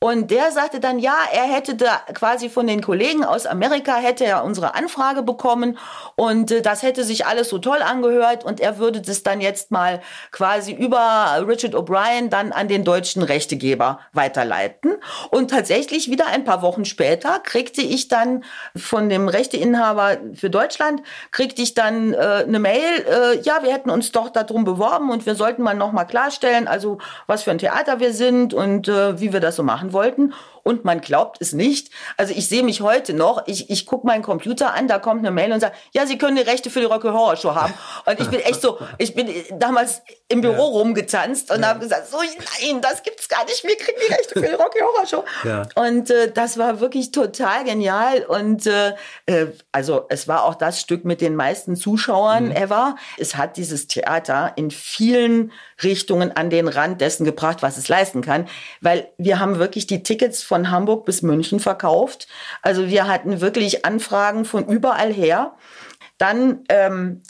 Und 0.04 0.32
der 0.32 0.52
sagte 0.52 0.82
dann, 0.82 1.00
ja, 1.00 1.16
er 1.32 1.44
hätte 1.44 1.76
da 1.76 2.02
quasi 2.14 2.50
von 2.50 2.68
den 2.68 2.82
Kollegen 2.82 3.24
aus 3.24 3.46
Amerika 3.46 3.96
hätte 3.96 4.26
er 4.26 4.44
unsere 4.44 4.76
Anfrage 4.76 5.24
bekommen 5.24 5.78
und 6.18 6.52
äh, 6.52 6.62
das 6.62 6.84
hätte 6.84 7.06
sich 7.06 7.26
alles 7.26 7.48
so 7.48 7.58
toll 7.58 7.82
angehört 7.82 8.44
und 8.44 8.60
er 8.60 8.80
würde 8.80 9.00
das 9.00 9.24
dann 9.24 9.40
jetzt 9.40 9.72
mal 9.72 10.02
quasi 10.34 10.74
über 10.74 11.42
Richard 11.48 11.74
O'Brien 11.74 12.28
dann 12.28 12.52
an 12.52 12.68
den 12.68 12.84
deutschen 12.84 13.24
Rechtegeber 13.24 14.00
weiterleiten. 14.12 14.96
Und 15.30 15.52
tatsächlich 15.52 16.12
wieder 16.12 16.28
ein 16.28 16.44
paar 16.44 16.62
Wochen 16.64 16.84
später 16.84 17.40
kriegte 17.40 17.82
ich 17.82 18.10
dann 18.10 18.44
von 18.76 19.08
dem 19.08 19.30
Rechteinhaber 19.30 20.18
für 20.34 20.50
Deutschland, 20.50 21.02
kriegte 21.32 21.62
ich 21.62 21.76
dann 21.76 22.14
äh, 22.14 22.44
eine 22.46 22.60
Mail, 22.60 22.84
äh, 23.10 23.40
ja, 23.44 23.64
wir 23.64 23.72
hätten 23.72 23.90
uns 23.90 24.12
doch 24.12 24.30
darum 24.30 24.66
beworben 24.66 25.12
und 25.12 25.26
wir 25.26 25.36
sollten 25.36 25.62
mal 25.62 25.76
nochmal 25.76 26.08
klarstellen, 26.08 26.68
also 26.68 26.98
was 27.26 27.44
für 27.44 27.52
ein 27.52 27.58
Theater 27.58 28.02
wir 28.02 28.12
sind 28.12 28.54
und 28.54 28.90
äh, 28.90 29.18
wie 29.22 29.32
wir 29.32 29.40
das 29.40 29.56
so 29.56 29.64
machen 29.64 29.93
wollten. 29.94 30.34
Und 30.64 30.86
man 30.86 31.02
glaubt 31.02 31.38
es 31.42 31.54
nicht. 31.54 31.90
Also 32.18 32.34
ich 32.34 32.48
sehe 32.48 32.64
mich 32.64 32.82
heute 32.82 33.14
noch, 33.14 33.44
ich, 33.48 33.70
ich 33.70 33.86
gucke 33.86 34.08
meinen 34.08 34.24
Computer 34.24 34.74
an, 34.74 34.88
da 34.88 34.98
kommt 34.98 35.20
eine 35.20 35.32
Mail 35.32 35.52
und 35.52 35.60
sagt, 35.60 35.76
ja, 35.94 36.06
Sie 36.06 36.18
können 36.18 36.38
die 36.38 36.42
Rechte 36.42 36.70
für 36.70 36.80
die 36.80 36.86
Rocky 36.86 37.10
Horror 37.10 37.36
Show 37.36 37.54
haben. 37.54 37.74
Und 38.06 38.20
ich 38.20 38.30
bin 38.30 38.40
echt 38.40 38.62
so, 38.62 38.80
ich 38.98 39.14
bin 39.14 39.30
damals 39.52 40.02
im 40.30 40.42
Büro 40.42 40.54
ja. 40.54 40.62
rumgetanzt 40.62 41.52
und 41.52 41.62
ja. 41.62 41.68
habe 41.68 41.80
gesagt, 41.80 42.08
so 42.08 42.18
nein, 42.18 42.82
das 42.82 43.04
gibt's 43.04 43.28
gar 43.28 43.44
nicht, 43.46 43.64
wir 43.64 43.76
kriegen 43.78 43.98
die 44.08 44.14
Rechte 44.14 44.34
für 44.36 44.48
die 44.48 44.54
Rocky 44.54 44.80
Horror 44.80 45.06
Show. 45.06 45.24
Ja. 45.44 45.68
Und 45.76 46.10
äh, 46.10 46.32
das 46.32 46.58
war 46.58 46.80
wirklich 46.80 47.12
total 47.12 47.64
genial. 47.66 48.24
Und 48.26 48.66
äh, 48.66 48.94
äh, 49.26 49.48
also 49.72 50.06
es 50.10 50.28
war 50.28 50.46
auch 50.46 50.56
das 50.56 50.80
Stück 50.80 51.06
mit 51.06 51.22
den 51.22 51.36
meisten 51.36 51.76
Zuschauern 51.76 52.46
mhm. 52.46 52.52
ever. 52.52 52.96
Es 53.18 53.36
hat 53.36 53.58
dieses 53.58 53.88
Theater 53.88 54.54
in 54.56 54.72
vielen 54.72 55.52
Richtungen 55.84 56.32
an 56.32 56.50
den 56.50 56.68
Rand 56.68 57.02
dessen 57.02 57.26
gebracht, 57.26 57.62
was 57.62 57.78
es 57.78 57.90
leisten 57.90 58.22
kann, 58.22 58.48
weil 58.82 59.10
wir 59.18 59.40
haben 59.40 59.60
wirklich 59.60 59.88
die 59.88 60.04
Tickets 60.04 60.44
von 60.44 60.53
Hamburg 60.72 61.06
bis 61.06 61.22
München 61.22 61.60
verkauft. 61.60 62.28
Also 62.62 62.88
wir 62.88 63.08
hatten 63.08 63.42
wirklich 63.42 63.86
Anfragen 63.86 64.46
von 64.46 64.66
überall 64.66 65.12
her. 65.12 65.56
Dann 66.18 66.64
ähm, 66.70 67.22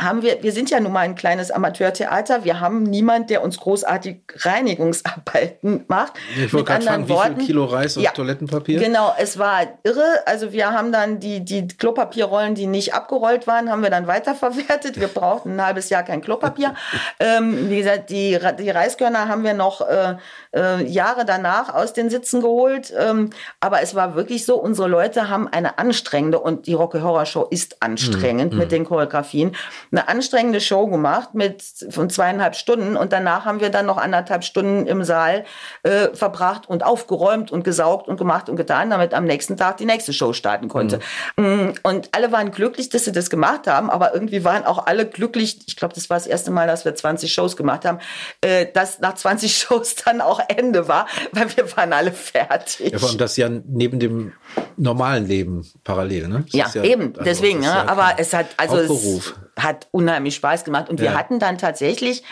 haben 0.00 0.22
wir, 0.22 0.42
wir 0.44 0.52
sind 0.52 0.70
ja 0.70 0.78
nun 0.78 0.92
mal 0.92 1.00
ein 1.00 1.16
kleines 1.16 1.50
Amateurtheater, 1.50 2.44
wir 2.44 2.60
haben 2.60 2.84
niemand, 2.84 3.30
der 3.30 3.42
uns 3.42 3.58
großartig 3.58 4.20
Reinigungsarbeiten 4.32 5.86
macht. 5.88 6.12
Ich 6.36 6.52
wollte 6.52 6.66
gerade 6.66 6.84
fragen, 6.84 7.08
Worten, 7.08 7.32
wie 7.32 7.36
viel 7.40 7.46
Kilo 7.46 7.64
Reis 7.64 7.96
und 7.96 8.04
ja, 8.04 8.12
Toilettenpapier? 8.12 8.78
Genau, 8.78 9.12
es 9.18 9.38
war 9.38 9.62
irre. 9.82 10.06
Also 10.26 10.52
wir 10.52 10.70
haben 10.70 10.92
dann 10.92 11.18
die, 11.18 11.44
die 11.44 11.66
Klopapierrollen, 11.66 12.54
die 12.54 12.66
nicht 12.66 12.94
abgerollt 12.94 13.48
waren, 13.48 13.70
haben 13.70 13.82
wir 13.82 13.90
dann 13.90 14.06
weiterverwertet. 14.06 15.00
Wir 15.00 15.08
brauchten 15.08 15.56
ein 15.56 15.66
halbes 15.66 15.90
Jahr 15.90 16.04
kein 16.04 16.20
Klopapier. 16.20 16.74
ähm, 17.20 17.68
wie 17.68 17.78
gesagt, 17.78 18.10
die, 18.10 18.38
die 18.60 18.70
Reiskörner 18.70 19.28
haben 19.28 19.42
wir 19.42 19.54
noch 19.54 19.80
äh, 19.80 20.16
äh, 20.54 20.84
Jahre 20.84 21.24
danach 21.24 21.74
aus 21.74 21.92
den 21.92 22.10
Sitzen 22.10 22.40
geholt. 22.40 22.92
Ähm, 22.96 23.30
aber 23.60 23.82
es 23.82 23.94
war 23.94 24.14
wirklich 24.14 24.44
so, 24.44 24.56
unsere 24.56 24.88
Leute 24.88 25.28
haben 25.28 25.48
eine 25.48 25.78
anstrengende, 25.78 26.38
und 26.38 26.66
die 26.66 26.74
Rocky 26.74 27.00
Horror 27.00 27.26
Show 27.26 27.46
ist 27.50 27.82
anstrengend 27.82 28.52
hm, 28.52 28.58
mit 28.58 28.66
hm. 28.66 28.70
den 28.70 28.84
Choreografien, 28.84 29.56
eine 29.90 30.08
anstrengende 30.08 30.60
Show 30.60 30.86
gemacht 30.86 31.34
mit 31.34 31.62
von 31.90 32.10
zweieinhalb 32.10 32.54
Stunden 32.54 32.96
und 32.96 33.12
danach 33.12 33.44
haben 33.44 33.60
wir 33.60 33.70
dann 33.70 33.86
noch 33.86 33.98
anderthalb 33.98 34.44
Stunden 34.44 34.86
im 34.86 35.04
Saal 35.04 35.44
äh, 35.82 36.08
verbracht 36.14 36.68
und 36.68 36.84
aufgeräumt 36.84 37.50
und 37.50 37.64
gesaugt 37.64 38.08
und 38.08 38.16
gemacht 38.16 38.48
und 38.48 38.56
getan, 38.56 38.90
damit 38.90 39.14
am 39.14 39.24
nächsten 39.24 39.56
Tag 39.56 39.76
die 39.78 39.86
nächste 39.86 40.12
Show 40.12 40.32
starten 40.32 40.68
konnte. 40.68 41.00
Mhm. 41.36 41.74
Und 41.82 42.08
alle 42.12 42.32
waren 42.32 42.50
glücklich, 42.50 42.88
dass 42.88 43.04
sie 43.04 43.12
das 43.12 43.30
gemacht 43.30 43.66
haben, 43.66 43.90
aber 43.90 44.14
irgendwie 44.14 44.44
waren 44.44 44.64
auch 44.64 44.86
alle 44.86 45.06
glücklich. 45.06 45.58
Ich 45.66 45.76
glaube, 45.76 45.94
das 45.94 46.10
war 46.10 46.16
das 46.16 46.26
erste 46.26 46.50
Mal, 46.50 46.66
dass 46.66 46.84
wir 46.84 46.94
20 46.94 47.32
Shows 47.32 47.56
gemacht 47.56 47.84
haben, 47.84 47.98
äh, 48.40 48.66
dass 48.72 49.00
nach 49.00 49.14
20 49.14 49.56
Shows 49.58 49.96
dann 49.96 50.20
auch 50.20 50.37
Ende 50.48 50.88
war, 50.88 51.06
weil 51.32 51.56
wir 51.56 51.76
waren 51.76 51.92
alle 51.92 52.12
fertig. 52.12 52.92
Ja, 52.92 52.98
vor 52.98 53.08
allem 53.08 53.18
das 53.18 53.36
ja 53.36 53.48
neben 53.48 53.98
dem 53.98 54.32
normalen 54.76 55.26
Leben 55.26 55.66
parallel, 55.84 56.28
ne? 56.28 56.44
Ja, 56.48 56.70
ja, 56.72 56.84
eben, 56.84 57.12
also 57.14 57.22
deswegen, 57.24 57.60
ne? 57.60 57.88
aber 57.88 58.14
es 58.18 58.32
hat 58.32 58.46
also 58.56 58.76
es 58.76 59.34
hat 59.58 59.88
unheimlich 59.90 60.36
Spaß 60.36 60.64
gemacht 60.64 60.88
und 60.88 61.00
wir 61.00 61.14
hatten 61.16 61.38
dann 61.38 61.58
tatsächlich 61.58 62.22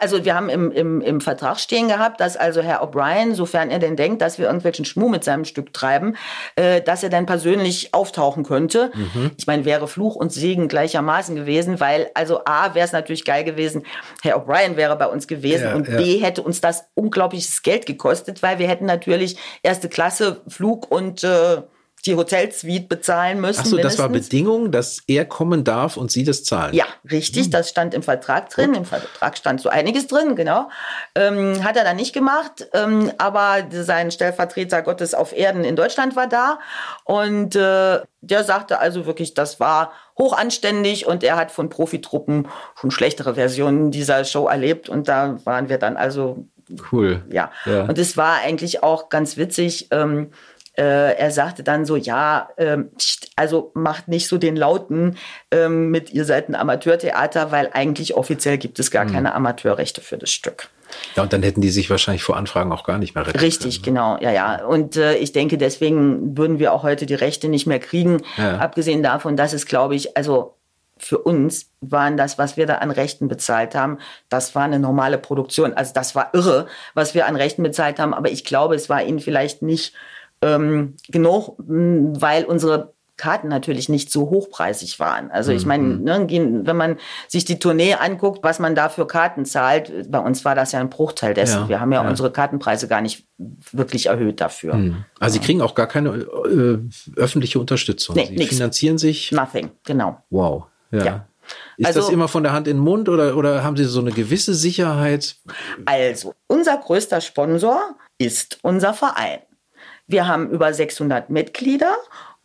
also 0.00 0.24
wir 0.24 0.34
haben 0.34 0.48
im, 0.48 0.70
im, 0.72 1.00
im 1.00 1.20
Vertrag 1.20 1.58
stehen 1.58 1.88
gehabt, 1.88 2.20
dass 2.20 2.36
also 2.36 2.62
Herr 2.62 2.82
O'Brien, 2.82 3.34
sofern 3.34 3.70
er 3.70 3.78
denn 3.78 3.96
denkt, 3.96 4.22
dass 4.22 4.38
wir 4.38 4.46
irgendwelchen 4.46 4.84
Schmuh 4.84 5.08
mit 5.08 5.24
seinem 5.24 5.44
Stück 5.44 5.72
treiben, 5.72 6.16
äh, 6.56 6.80
dass 6.80 7.02
er 7.02 7.10
dann 7.10 7.26
persönlich 7.26 7.92
auftauchen 7.92 8.44
könnte. 8.44 8.90
Mhm. 8.94 9.32
Ich 9.36 9.46
meine, 9.46 9.64
wäre 9.64 9.86
Fluch 9.86 10.16
und 10.16 10.32
Segen 10.32 10.68
gleichermaßen 10.68 11.34
gewesen, 11.36 11.80
weil 11.80 12.10
also 12.14 12.44
A, 12.44 12.74
wäre 12.74 12.86
es 12.86 12.92
natürlich 12.92 13.24
geil 13.24 13.44
gewesen, 13.44 13.84
Herr 14.22 14.38
O'Brien 14.38 14.76
wäre 14.76 14.96
bei 14.96 15.06
uns 15.06 15.26
gewesen 15.26 15.64
ja, 15.64 15.74
und 15.74 15.88
ja. 15.88 15.96
B, 15.96 16.18
hätte 16.18 16.42
uns 16.42 16.60
das 16.60 16.86
unglaubliches 16.94 17.62
Geld 17.62 17.86
gekostet, 17.86 18.42
weil 18.42 18.58
wir 18.58 18.68
hätten 18.68 18.86
natürlich 18.86 19.36
erste 19.62 19.88
Klasse 19.88 20.40
Flug 20.48 20.90
und 20.90 21.24
äh, 21.24 21.62
die 22.06 22.14
Hotelsuite 22.16 22.86
bezahlen 22.86 23.40
müssen. 23.40 23.60
Achso, 23.60 23.76
das 23.78 23.98
war 23.98 24.08
Bedingung, 24.08 24.70
dass 24.70 25.02
er 25.06 25.24
kommen 25.24 25.64
darf 25.64 25.96
und 25.96 26.10
Sie 26.10 26.24
das 26.24 26.44
zahlen. 26.44 26.74
Ja, 26.74 26.84
richtig. 27.10 27.46
Hm. 27.46 27.50
Das 27.50 27.70
stand 27.70 27.94
im 27.94 28.02
Vertrag 28.02 28.50
drin. 28.50 28.68
Gut. 28.68 28.76
Im 28.78 28.84
Vertrag 28.84 29.36
stand 29.36 29.60
so 29.60 29.68
einiges 29.68 30.06
drin, 30.06 30.36
genau. 30.36 30.68
Ähm, 31.14 31.64
hat 31.64 31.76
er 31.76 31.84
dann 31.84 31.96
nicht 31.96 32.12
gemacht, 32.12 32.68
ähm, 32.74 33.10
aber 33.18 33.66
sein 33.70 34.10
Stellvertreter 34.10 34.82
Gottes 34.82 35.14
auf 35.14 35.34
Erden 35.36 35.64
in 35.64 35.76
Deutschland 35.76 36.16
war 36.16 36.28
da 36.28 36.58
und 37.04 37.56
äh, 37.56 38.00
der 38.20 38.44
sagte 38.44 38.78
also 38.78 39.06
wirklich, 39.06 39.34
das 39.34 39.60
war 39.60 39.92
hochanständig 40.18 41.06
und 41.06 41.22
er 41.24 41.36
hat 41.36 41.50
von 41.50 41.68
Profitruppen 41.68 42.48
schon 42.78 42.90
schlechtere 42.90 43.34
Versionen 43.34 43.90
dieser 43.90 44.24
Show 44.24 44.46
erlebt 44.46 44.88
und 44.88 45.08
da 45.08 45.38
waren 45.44 45.68
wir 45.68 45.78
dann 45.78 45.96
also 45.96 46.46
cool. 46.92 47.22
Ja, 47.30 47.50
ja. 47.66 47.82
und 47.82 47.98
es 47.98 48.16
war 48.16 48.38
eigentlich 48.38 48.82
auch 48.82 49.08
ganz 49.08 49.36
witzig. 49.36 49.88
Ähm, 49.90 50.30
äh, 50.76 51.16
er 51.16 51.30
sagte 51.30 51.62
dann 51.62 51.84
so, 51.84 51.96
ja, 51.96 52.48
ähm, 52.56 52.90
also 53.36 53.70
macht 53.74 54.08
nicht 54.08 54.28
so 54.28 54.38
den 54.38 54.56
Lauten 54.56 55.16
ähm, 55.50 55.90
mit, 55.90 56.12
ihr 56.12 56.24
seid 56.24 56.48
ein 56.48 56.54
Amateurtheater, 56.54 57.52
weil 57.52 57.70
eigentlich 57.72 58.14
offiziell 58.14 58.58
gibt 58.58 58.78
es 58.78 58.90
gar 58.90 59.04
mhm. 59.04 59.12
keine 59.12 59.34
Amateurrechte 59.34 60.00
für 60.00 60.18
das 60.18 60.30
Stück. 60.30 60.68
Ja, 61.16 61.22
und 61.22 61.32
dann 61.32 61.42
hätten 61.42 61.60
die 61.60 61.70
sich 61.70 61.90
wahrscheinlich 61.90 62.22
vor 62.22 62.36
Anfragen 62.36 62.72
auch 62.72 62.84
gar 62.84 62.98
nicht 62.98 63.14
mehr 63.14 63.26
retten 63.26 63.38
Richtig, 63.38 63.82
können, 63.82 63.94
ne? 63.94 64.00
genau, 64.00 64.18
ja, 64.20 64.32
ja. 64.32 64.64
Und 64.64 64.96
äh, 64.96 65.16
ich 65.16 65.32
denke, 65.32 65.58
deswegen 65.58 66.36
würden 66.36 66.58
wir 66.58 66.72
auch 66.72 66.82
heute 66.82 67.06
die 67.06 67.14
Rechte 67.14 67.48
nicht 67.48 67.66
mehr 67.66 67.80
kriegen. 67.80 68.22
Ja. 68.36 68.58
Abgesehen 68.58 69.02
davon, 69.02 69.36
dass 69.36 69.52
es, 69.52 69.66
glaube 69.66 69.94
ich, 69.96 70.16
also 70.16 70.54
für 70.96 71.18
uns 71.18 71.70
waren 71.80 72.16
das, 72.16 72.38
was 72.38 72.56
wir 72.56 72.66
da 72.66 72.76
an 72.76 72.90
Rechten 72.90 73.28
bezahlt 73.28 73.74
haben, 73.74 73.98
das 74.28 74.54
war 74.54 74.62
eine 74.62 74.78
normale 74.78 75.18
Produktion. 75.18 75.74
Also 75.74 75.92
das 75.92 76.14
war 76.14 76.30
irre, 76.32 76.66
was 76.94 77.14
wir 77.14 77.26
an 77.26 77.36
Rechten 77.36 77.62
bezahlt 77.62 77.98
haben. 77.98 78.14
Aber 78.14 78.30
ich 78.30 78.44
glaube, 78.44 78.74
es 78.74 78.88
war 78.88 79.02
ihnen 79.02 79.18
vielleicht 79.18 79.62
nicht 79.62 79.94
ähm, 80.44 80.94
genug, 81.08 81.56
weil 81.58 82.44
unsere 82.44 82.94
Karten 83.16 83.46
natürlich 83.46 83.88
nicht 83.88 84.10
so 84.10 84.28
hochpreisig 84.30 84.98
waren. 84.98 85.30
Also 85.30 85.52
ich 85.52 85.66
meine, 85.66 85.84
mhm. 85.84 86.02
ne, 86.02 86.62
wenn 86.66 86.76
man 86.76 86.96
sich 87.28 87.44
die 87.44 87.60
Tournee 87.60 87.94
anguckt, 87.94 88.42
was 88.42 88.58
man 88.58 88.74
da 88.74 88.88
für 88.88 89.06
Karten 89.06 89.44
zahlt, 89.44 90.10
bei 90.10 90.18
uns 90.18 90.44
war 90.44 90.56
das 90.56 90.72
ja 90.72 90.80
ein 90.80 90.90
Bruchteil 90.90 91.32
dessen. 91.32 91.62
Ja, 91.62 91.68
Wir 91.68 91.80
haben 91.80 91.92
ja, 91.92 92.02
ja, 92.02 92.10
unsere 92.10 92.32
Kartenpreise 92.32 92.88
gar 92.88 93.00
nicht 93.00 93.24
wirklich 93.70 94.06
erhöht 94.06 94.40
dafür. 94.40 94.74
Mhm. 94.74 95.04
Also 95.20 95.34
Sie 95.34 95.46
kriegen 95.46 95.62
auch 95.62 95.76
gar 95.76 95.86
keine 95.86 96.10
äh, 96.10 96.78
öffentliche 97.16 97.60
Unterstützung. 97.60 98.16
Nee, 98.16 98.26
Sie 98.26 98.36
nix. 98.36 98.48
finanzieren 98.56 98.98
sich. 98.98 99.30
Nothing, 99.30 99.70
genau. 99.84 100.18
Wow. 100.30 100.64
Ja. 100.90 101.04
ja. 101.04 101.26
Ist 101.76 101.86
also, 101.86 102.00
das 102.00 102.08
immer 102.08 102.26
von 102.26 102.42
der 102.42 102.52
Hand 102.52 102.66
in 102.66 102.78
den 102.78 102.82
Mund 102.82 103.08
oder, 103.08 103.36
oder 103.36 103.62
haben 103.62 103.76
Sie 103.76 103.84
so 103.84 104.00
eine 104.00 104.10
gewisse 104.10 104.54
Sicherheit? 104.54 105.36
Also, 105.84 106.34
unser 106.48 106.78
größter 106.78 107.20
Sponsor 107.20 107.80
ist 108.18 108.58
unser 108.62 108.94
Verein. 108.94 109.40
Wir 110.06 110.26
haben 110.26 110.50
über 110.50 110.72
600 110.72 111.30
Mitglieder 111.30 111.96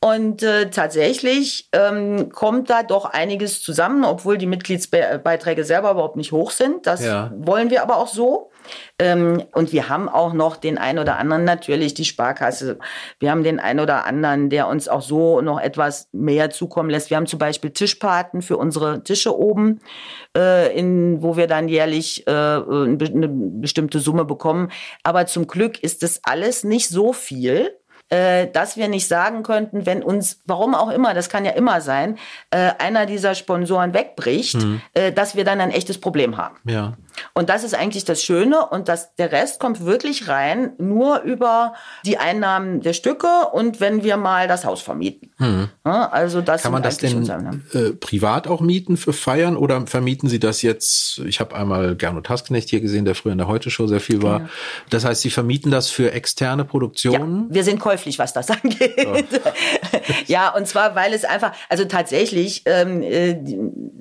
und 0.01 0.43
äh, 0.43 0.69
tatsächlich 0.69 1.67
ähm, 1.73 2.29
kommt 2.29 2.69
da 2.69 2.83
doch 2.83 3.05
einiges 3.05 3.61
zusammen, 3.61 4.05
obwohl 4.05 4.37
die 4.37 4.45
Mitgliedsbeiträge 4.45 5.65
selber 5.65 5.91
überhaupt 5.91 6.15
nicht 6.15 6.31
hoch 6.31 6.51
sind. 6.51 6.87
Das 6.87 7.03
ja. 7.03 7.31
wollen 7.35 7.69
wir 7.69 7.83
aber 7.83 7.97
auch 7.97 8.07
so. 8.07 8.49
Ähm, 8.99 9.43
und 9.53 9.71
wir 9.71 9.89
haben 9.89 10.09
auch 10.09 10.33
noch 10.33 10.57
den 10.57 10.77
einen 10.77 10.99
oder 10.99 11.17
anderen, 11.17 11.43
natürlich 11.43 11.93
die 11.93 12.05
Sparkasse. 12.05 12.79
Wir 13.19 13.31
haben 13.31 13.43
den 13.43 13.59
einen 13.59 13.79
oder 13.79 14.05
anderen, 14.05 14.49
der 14.49 14.67
uns 14.67 14.87
auch 14.87 15.01
so 15.01 15.41
noch 15.41 15.59
etwas 15.59 16.07
mehr 16.11 16.49
zukommen 16.49 16.89
lässt. 16.89 17.09
Wir 17.09 17.17
haben 17.17 17.27
zum 17.27 17.39
Beispiel 17.39 17.71
Tischpaten 17.71 18.41
für 18.41 18.57
unsere 18.57 19.03
Tische 19.03 19.37
oben, 19.37 19.79
äh, 20.35 20.77
in, 20.77 21.21
wo 21.21 21.37
wir 21.37 21.47
dann 21.47 21.69
jährlich 21.69 22.27
äh, 22.27 22.31
eine 22.31 23.29
bestimmte 23.29 23.99
Summe 23.99 24.25
bekommen. 24.25 24.71
Aber 25.03 25.25
zum 25.25 25.47
Glück 25.47 25.81
ist 25.81 26.03
das 26.03 26.21
alles 26.23 26.63
nicht 26.63 26.89
so 26.89 27.13
viel 27.13 27.78
äh, 28.09 28.47
dass 28.47 28.77
wir 28.77 28.87
nicht 28.87 29.07
sagen 29.07 29.43
könnten, 29.43 29.85
wenn 29.85 30.03
uns, 30.03 30.41
warum 30.45 30.75
auch 30.75 30.89
immer, 30.89 31.13
das 31.13 31.29
kann 31.29 31.45
ja 31.45 31.51
immer 31.51 31.81
sein, 31.81 32.17
äh, 32.51 32.71
einer 32.79 33.05
dieser 33.05 33.35
Sponsoren 33.35 33.93
wegbricht, 33.93 34.55
mhm. 34.55 34.81
äh, 34.93 35.11
dass 35.11 35.35
wir 35.35 35.45
dann 35.45 35.61
ein 35.61 35.71
echtes 35.71 35.99
Problem 35.99 36.37
haben. 36.37 36.57
Ja. 36.65 36.93
Und 37.33 37.49
das 37.49 37.63
ist 37.63 37.75
eigentlich 37.75 38.05
das 38.05 38.23
Schöne 38.23 38.65
und 38.65 38.87
das, 38.87 39.15
der 39.15 39.31
Rest 39.31 39.59
kommt 39.59 39.85
wirklich 39.85 40.27
rein 40.27 40.73
nur 40.77 41.21
über 41.21 41.73
die 42.05 42.17
Einnahmen 42.17 42.81
der 42.81 42.93
Stücke 42.93 43.27
und 43.51 43.79
wenn 43.79 44.03
wir 44.03 44.17
mal 44.17 44.47
das 44.47 44.65
Haus 44.65 44.81
vermieten. 44.81 45.31
Mhm. 45.37 45.69
Ja, 45.85 46.09
also 46.09 46.41
das 46.41 46.63
kann 46.63 46.71
man 46.71 46.83
das 46.83 46.97
denn 46.97 47.23
äh, 47.73 47.91
privat 47.91 48.47
auch 48.47 48.61
mieten 48.61 48.97
für 48.97 49.13
Feiern 49.13 49.57
oder 49.57 49.85
vermieten 49.87 50.29
Sie 50.29 50.39
das 50.39 50.61
jetzt? 50.61 51.19
Ich 51.19 51.39
habe 51.39 51.55
einmal 51.55 51.95
Gernot 51.95 52.29
Hasknecht 52.29 52.69
hier 52.69 52.81
gesehen, 52.81 53.05
der 53.05 53.15
früher 53.15 53.33
in 53.33 53.37
der 53.37 53.47
Heute 53.47 53.69
Show 53.69 53.87
sehr 53.87 53.99
viel 53.99 54.21
war. 54.21 54.41
Ja. 54.41 54.49
Das 54.89 55.05
heißt, 55.05 55.21
Sie 55.21 55.29
vermieten 55.29 55.71
das 55.71 55.89
für 55.89 56.11
externe 56.11 56.65
Produktionen? 56.65 57.47
Ja, 57.49 57.55
wir 57.55 57.63
sind 57.63 57.79
käuflich, 57.99 58.19
was 58.19 58.33
das 58.33 58.49
angeht. 58.63 59.07
Oh. 59.07 59.17
ja, 60.27 60.49
und 60.49 60.67
zwar, 60.67 60.95
weil 60.95 61.13
es 61.13 61.25
einfach, 61.25 61.53
also 61.69 61.85
tatsächlich, 61.85 62.63
ähm, 62.65 63.01
äh, 63.01 63.37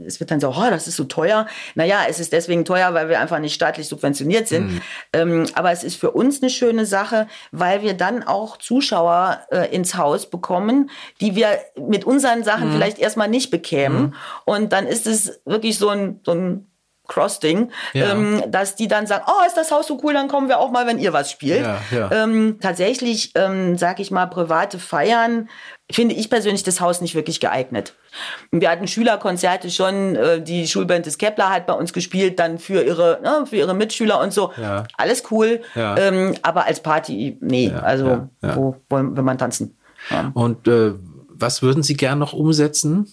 es 0.06 0.20
wird 0.20 0.30
dann 0.30 0.40
so, 0.40 0.48
oh, 0.48 0.70
das 0.70 0.88
ist 0.88 0.96
so 0.96 1.04
teuer. 1.04 1.46
Naja, 1.74 2.00
es 2.08 2.20
ist 2.20 2.32
deswegen 2.32 2.64
teuer, 2.64 2.94
weil 2.94 3.08
wir 3.08 3.20
einfach 3.20 3.38
nicht 3.38 3.54
staatlich 3.54 3.88
subventioniert 3.88 4.48
sind. 4.48 4.72
Mhm. 4.72 4.80
Ähm, 5.12 5.46
aber 5.54 5.72
es 5.72 5.84
ist 5.84 5.96
für 5.96 6.12
uns 6.12 6.42
eine 6.42 6.50
schöne 6.50 6.86
Sache, 6.86 7.26
weil 7.52 7.82
wir 7.82 7.94
dann 7.94 8.22
auch 8.22 8.56
Zuschauer 8.56 9.40
äh, 9.50 9.74
ins 9.74 9.96
Haus 9.96 10.30
bekommen, 10.30 10.90
die 11.20 11.34
wir 11.34 11.58
mit 11.76 12.04
unseren 12.04 12.44
Sachen 12.44 12.68
mhm. 12.68 12.72
vielleicht 12.72 12.98
erstmal 12.98 13.28
nicht 13.28 13.50
bekämen. 13.50 14.02
Mhm. 14.02 14.14
Und 14.44 14.72
dann 14.72 14.86
ist 14.86 15.06
es 15.06 15.40
wirklich 15.44 15.78
so 15.78 15.90
ein, 15.90 16.20
so 16.24 16.32
ein 16.32 16.66
Cross-Ding, 17.08 17.70
ja. 17.94 18.12
ähm, 18.12 18.42
dass 18.48 18.76
die 18.76 18.86
dann 18.86 19.06
sagen, 19.06 19.24
oh, 19.26 19.46
ist 19.46 19.56
das 19.56 19.72
Haus 19.72 19.86
so 19.86 19.98
cool, 20.04 20.12
dann 20.12 20.28
kommen 20.28 20.48
wir 20.48 20.60
auch 20.60 20.70
mal, 20.70 20.86
wenn 20.86 20.98
ihr 20.98 21.12
was 21.12 21.30
spielt. 21.30 21.62
Ja, 21.62 21.80
ja. 21.90 22.10
Ähm, 22.12 22.58
tatsächlich, 22.60 23.32
ähm, 23.34 23.76
sag 23.76 23.98
ich 23.98 24.10
mal, 24.10 24.26
private 24.26 24.78
Feiern 24.78 25.48
finde 25.90 26.14
ich 26.14 26.28
persönlich 26.28 26.62
das 26.62 26.80
Haus 26.80 27.00
nicht 27.00 27.14
wirklich 27.14 27.40
geeignet. 27.40 27.94
Wir 28.50 28.70
hatten 28.70 28.86
Schülerkonzerte 28.86 29.70
schon, 29.70 30.16
äh, 30.16 30.42
die 30.42 30.68
Schulband 30.68 31.06
des 31.06 31.16
Kepler 31.18 31.50
hat 31.50 31.66
bei 31.66 31.72
uns 31.72 31.92
gespielt, 31.92 32.38
dann 32.38 32.58
für 32.58 32.82
ihre, 32.82 33.20
ne, 33.22 33.46
für 33.46 33.56
ihre 33.56 33.74
Mitschüler 33.74 34.20
und 34.20 34.32
so. 34.32 34.52
Ja. 34.60 34.84
Alles 34.96 35.24
cool. 35.30 35.62
Ähm, 35.74 36.34
aber 36.42 36.66
als 36.66 36.80
Party, 36.80 37.38
nee, 37.40 37.72
also 37.72 38.28
wo 38.42 38.76
wollen 38.90 39.16
wir 39.16 39.22
mal 39.22 39.36
tanzen? 39.36 39.78
Und 40.34 40.68
äh, 40.68 40.92
was 41.28 41.62
würden 41.62 41.82
Sie 41.82 41.96
gern 41.96 42.18
noch 42.18 42.32
umsetzen? 42.32 43.10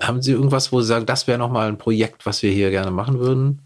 Haben 0.00 0.22
Sie 0.22 0.32
irgendwas, 0.32 0.72
wo 0.72 0.80
Sie 0.80 0.86
sagen, 0.86 1.06
das 1.06 1.26
wäre 1.26 1.38
noch 1.38 1.50
mal 1.50 1.68
ein 1.68 1.78
Projekt, 1.78 2.26
was 2.26 2.42
wir 2.42 2.50
hier 2.50 2.70
gerne 2.70 2.90
machen 2.90 3.18
würden? 3.18 3.60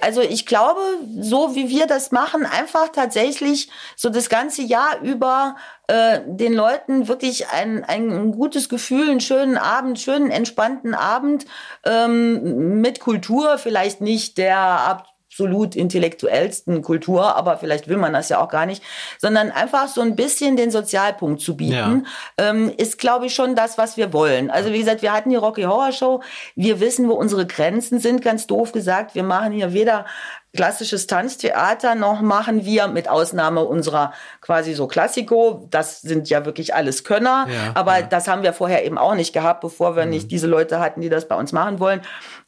Also 0.00 0.20
ich 0.20 0.46
glaube, 0.46 0.80
so 1.20 1.54
wie 1.54 1.68
wir 1.68 1.86
das 1.86 2.12
machen, 2.12 2.44
einfach 2.44 2.88
tatsächlich 2.88 3.70
so 3.96 4.10
das 4.10 4.28
ganze 4.28 4.62
Jahr 4.62 5.00
über 5.02 5.56
äh, 5.86 6.20
den 6.26 6.52
Leuten 6.52 7.08
wirklich 7.08 7.48
ein, 7.48 7.84
ein 7.84 8.32
gutes 8.32 8.68
Gefühl, 8.68 9.10
einen 9.10 9.20
schönen 9.20 9.56
Abend, 9.56 9.98
schönen 9.98 10.30
entspannten 10.30 10.94
Abend 10.94 11.46
ähm, 11.84 12.80
mit 12.80 13.00
Kultur, 13.00 13.58
vielleicht 13.58 14.00
nicht 14.00 14.38
der 14.38 14.58
ab 14.58 15.06
absolut 15.30 15.76
intellektuellsten 15.76 16.82
Kultur, 16.82 17.36
aber 17.36 17.56
vielleicht 17.56 17.86
will 17.86 17.98
man 17.98 18.12
das 18.12 18.28
ja 18.30 18.40
auch 18.40 18.48
gar 18.48 18.66
nicht, 18.66 18.82
sondern 19.18 19.52
einfach 19.52 19.86
so 19.86 20.00
ein 20.00 20.16
bisschen 20.16 20.56
den 20.56 20.72
Sozialpunkt 20.72 21.40
zu 21.40 21.56
bieten, 21.56 22.04
ja. 22.36 22.50
ähm, 22.50 22.72
ist, 22.76 22.98
glaube 22.98 23.26
ich, 23.26 23.34
schon 23.34 23.54
das, 23.54 23.78
was 23.78 23.96
wir 23.96 24.12
wollen. 24.12 24.50
Also 24.50 24.72
wie 24.72 24.80
gesagt, 24.80 25.02
wir 25.02 25.12
hatten 25.12 25.30
die 25.30 25.36
Rocky 25.36 25.62
Horror 25.62 25.92
Show, 25.92 26.20
wir 26.56 26.80
wissen, 26.80 27.08
wo 27.08 27.12
unsere 27.12 27.46
Grenzen 27.46 28.00
sind, 28.00 28.22
ganz 28.22 28.48
doof 28.48 28.72
gesagt. 28.72 29.14
Wir 29.14 29.22
machen 29.22 29.52
hier 29.52 29.72
weder 29.72 30.04
klassisches 30.52 31.06
Tanztheater 31.06 31.94
noch 31.94 32.20
machen 32.22 32.64
wir 32.64 32.88
mit 32.88 33.08
Ausnahme 33.08 33.64
unserer 33.64 34.12
quasi 34.40 34.74
so 34.74 34.88
Klassiko. 34.88 35.68
Das 35.70 36.00
sind 36.02 36.28
ja 36.28 36.44
wirklich 36.44 36.74
alles 36.74 37.04
Könner, 37.04 37.46
ja, 37.48 37.70
aber 37.74 38.00
ja. 38.00 38.06
das 38.06 38.26
haben 38.26 38.42
wir 38.42 38.52
vorher 38.52 38.84
eben 38.84 38.98
auch 38.98 39.14
nicht 39.14 39.32
gehabt, 39.32 39.60
bevor 39.60 39.94
wir 39.94 40.04
mhm. 40.04 40.10
nicht 40.10 40.30
diese 40.32 40.48
Leute 40.48 40.80
hatten, 40.80 41.00
die 41.00 41.08
das 41.08 41.28
bei 41.28 41.36
uns 41.36 41.52
machen 41.52 41.78
wollen. 41.78 42.00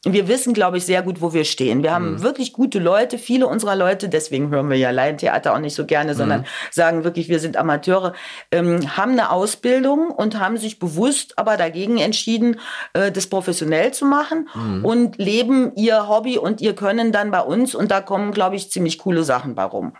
Wir 0.05 0.27
wissen, 0.27 0.53
glaube 0.53 0.77
ich, 0.77 0.85
sehr 0.85 1.01
gut, 1.01 1.21
wo 1.21 1.33
wir 1.33 1.45
stehen. 1.45 1.81
Wir 1.81 1.93
haben 1.93 2.15
mhm. 2.15 2.23
wirklich 2.23 2.51
gute 2.51 2.79
Leute, 2.79 3.17
viele 3.17 3.47
unserer 3.47 3.75
Leute, 3.75 4.09
deswegen 4.09 4.49
hören 4.49 4.69
wir 4.69 4.77
ja 4.77 4.91
Laientheater 4.91 5.53
auch 5.53 5.59
nicht 5.59 5.75
so 5.75 5.85
gerne, 5.85 6.13
sondern 6.13 6.41
mhm. 6.41 6.45
sagen 6.71 7.03
wirklich, 7.05 7.29
wir 7.29 7.39
sind 7.39 7.55
Amateure, 7.55 8.13
ähm, 8.51 8.97
haben 8.97 9.13
eine 9.13 9.31
Ausbildung 9.31 10.09
und 10.09 10.39
haben 10.39 10.57
sich 10.57 10.77
bewusst 10.77 11.39
aber 11.39 11.55
dagegen 11.55 11.99
entschieden, 11.99 12.59
äh, 12.91 13.13
das 13.13 13.27
professionell 13.27 13.93
zu 13.93 14.05
machen 14.05 14.49
mhm. 14.53 14.83
und 14.83 15.17
leben 15.19 15.73
ihr 15.75 16.09
Hobby 16.09 16.37
und 16.37 16.59
ihr 16.59 16.75
Können 16.75 17.13
dann 17.13 17.31
bei 17.31 17.41
uns 17.41 17.73
und 17.73 17.89
da 17.89 18.01
kommen, 18.01 18.33
glaube 18.33 18.57
ich, 18.57 18.71
ziemlich 18.71 18.97
coole 18.97 19.23
Sachen 19.23 19.55
bei 19.55 19.63
rum. 19.63 19.93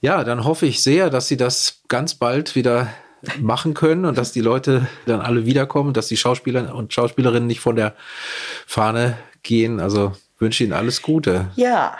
Ja, 0.00 0.22
dann 0.22 0.44
hoffe 0.44 0.66
ich 0.66 0.82
sehr, 0.82 1.10
dass 1.10 1.28
Sie 1.28 1.36
das 1.36 1.82
ganz 1.88 2.14
bald 2.14 2.54
wieder 2.54 2.88
machen 3.40 3.74
können 3.74 4.04
und 4.04 4.16
dass 4.16 4.32
die 4.32 4.40
Leute 4.40 4.86
dann 5.06 5.20
alle 5.20 5.44
wiederkommen, 5.44 5.92
dass 5.92 6.08
die 6.08 6.16
Schauspieler 6.16 6.74
und 6.74 6.92
Schauspielerinnen 6.92 7.46
nicht 7.46 7.60
von 7.60 7.76
der 7.76 7.94
Fahne 8.66 9.18
gehen. 9.42 9.80
Also 9.80 10.12
wünsche 10.38 10.64
Ihnen 10.64 10.72
alles 10.72 11.02
Gute. 11.02 11.50
Ja, 11.56 11.96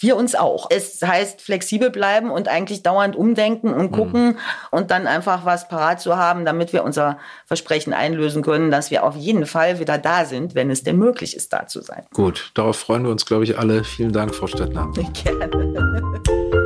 wir 0.00 0.16
uns 0.16 0.34
auch. 0.34 0.68
Es 0.70 1.00
heißt 1.02 1.40
flexibel 1.40 1.90
bleiben 1.90 2.30
und 2.30 2.48
eigentlich 2.48 2.82
dauernd 2.82 3.16
umdenken 3.16 3.72
und 3.72 3.90
gucken 3.90 4.26
mhm. 4.26 4.38
und 4.70 4.90
dann 4.90 5.06
einfach 5.06 5.44
was 5.44 5.68
parat 5.68 6.00
zu 6.00 6.16
haben, 6.16 6.44
damit 6.44 6.72
wir 6.72 6.84
unser 6.84 7.18
Versprechen 7.46 7.92
einlösen 7.92 8.42
können, 8.42 8.70
dass 8.70 8.90
wir 8.90 9.04
auf 9.04 9.16
jeden 9.16 9.46
Fall 9.46 9.80
wieder 9.80 9.98
da 9.98 10.24
sind, 10.24 10.54
wenn 10.54 10.70
es 10.70 10.82
denn 10.82 10.98
möglich 10.98 11.36
ist, 11.36 11.52
da 11.52 11.66
zu 11.66 11.80
sein. 11.80 12.04
Gut, 12.12 12.50
darauf 12.54 12.76
freuen 12.76 13.04
wir 13.04 13.10
uns, 13.10 13.26
glaube 13.26 13.44
ich, 13.44 13.58
alle. 13.58 13.84
Vielen 13.84 14.12
Dank, 14.12 14.34
Frau 14.34 14.46
Stettner. 14.46 14.90
Gerne. 15.24 16.57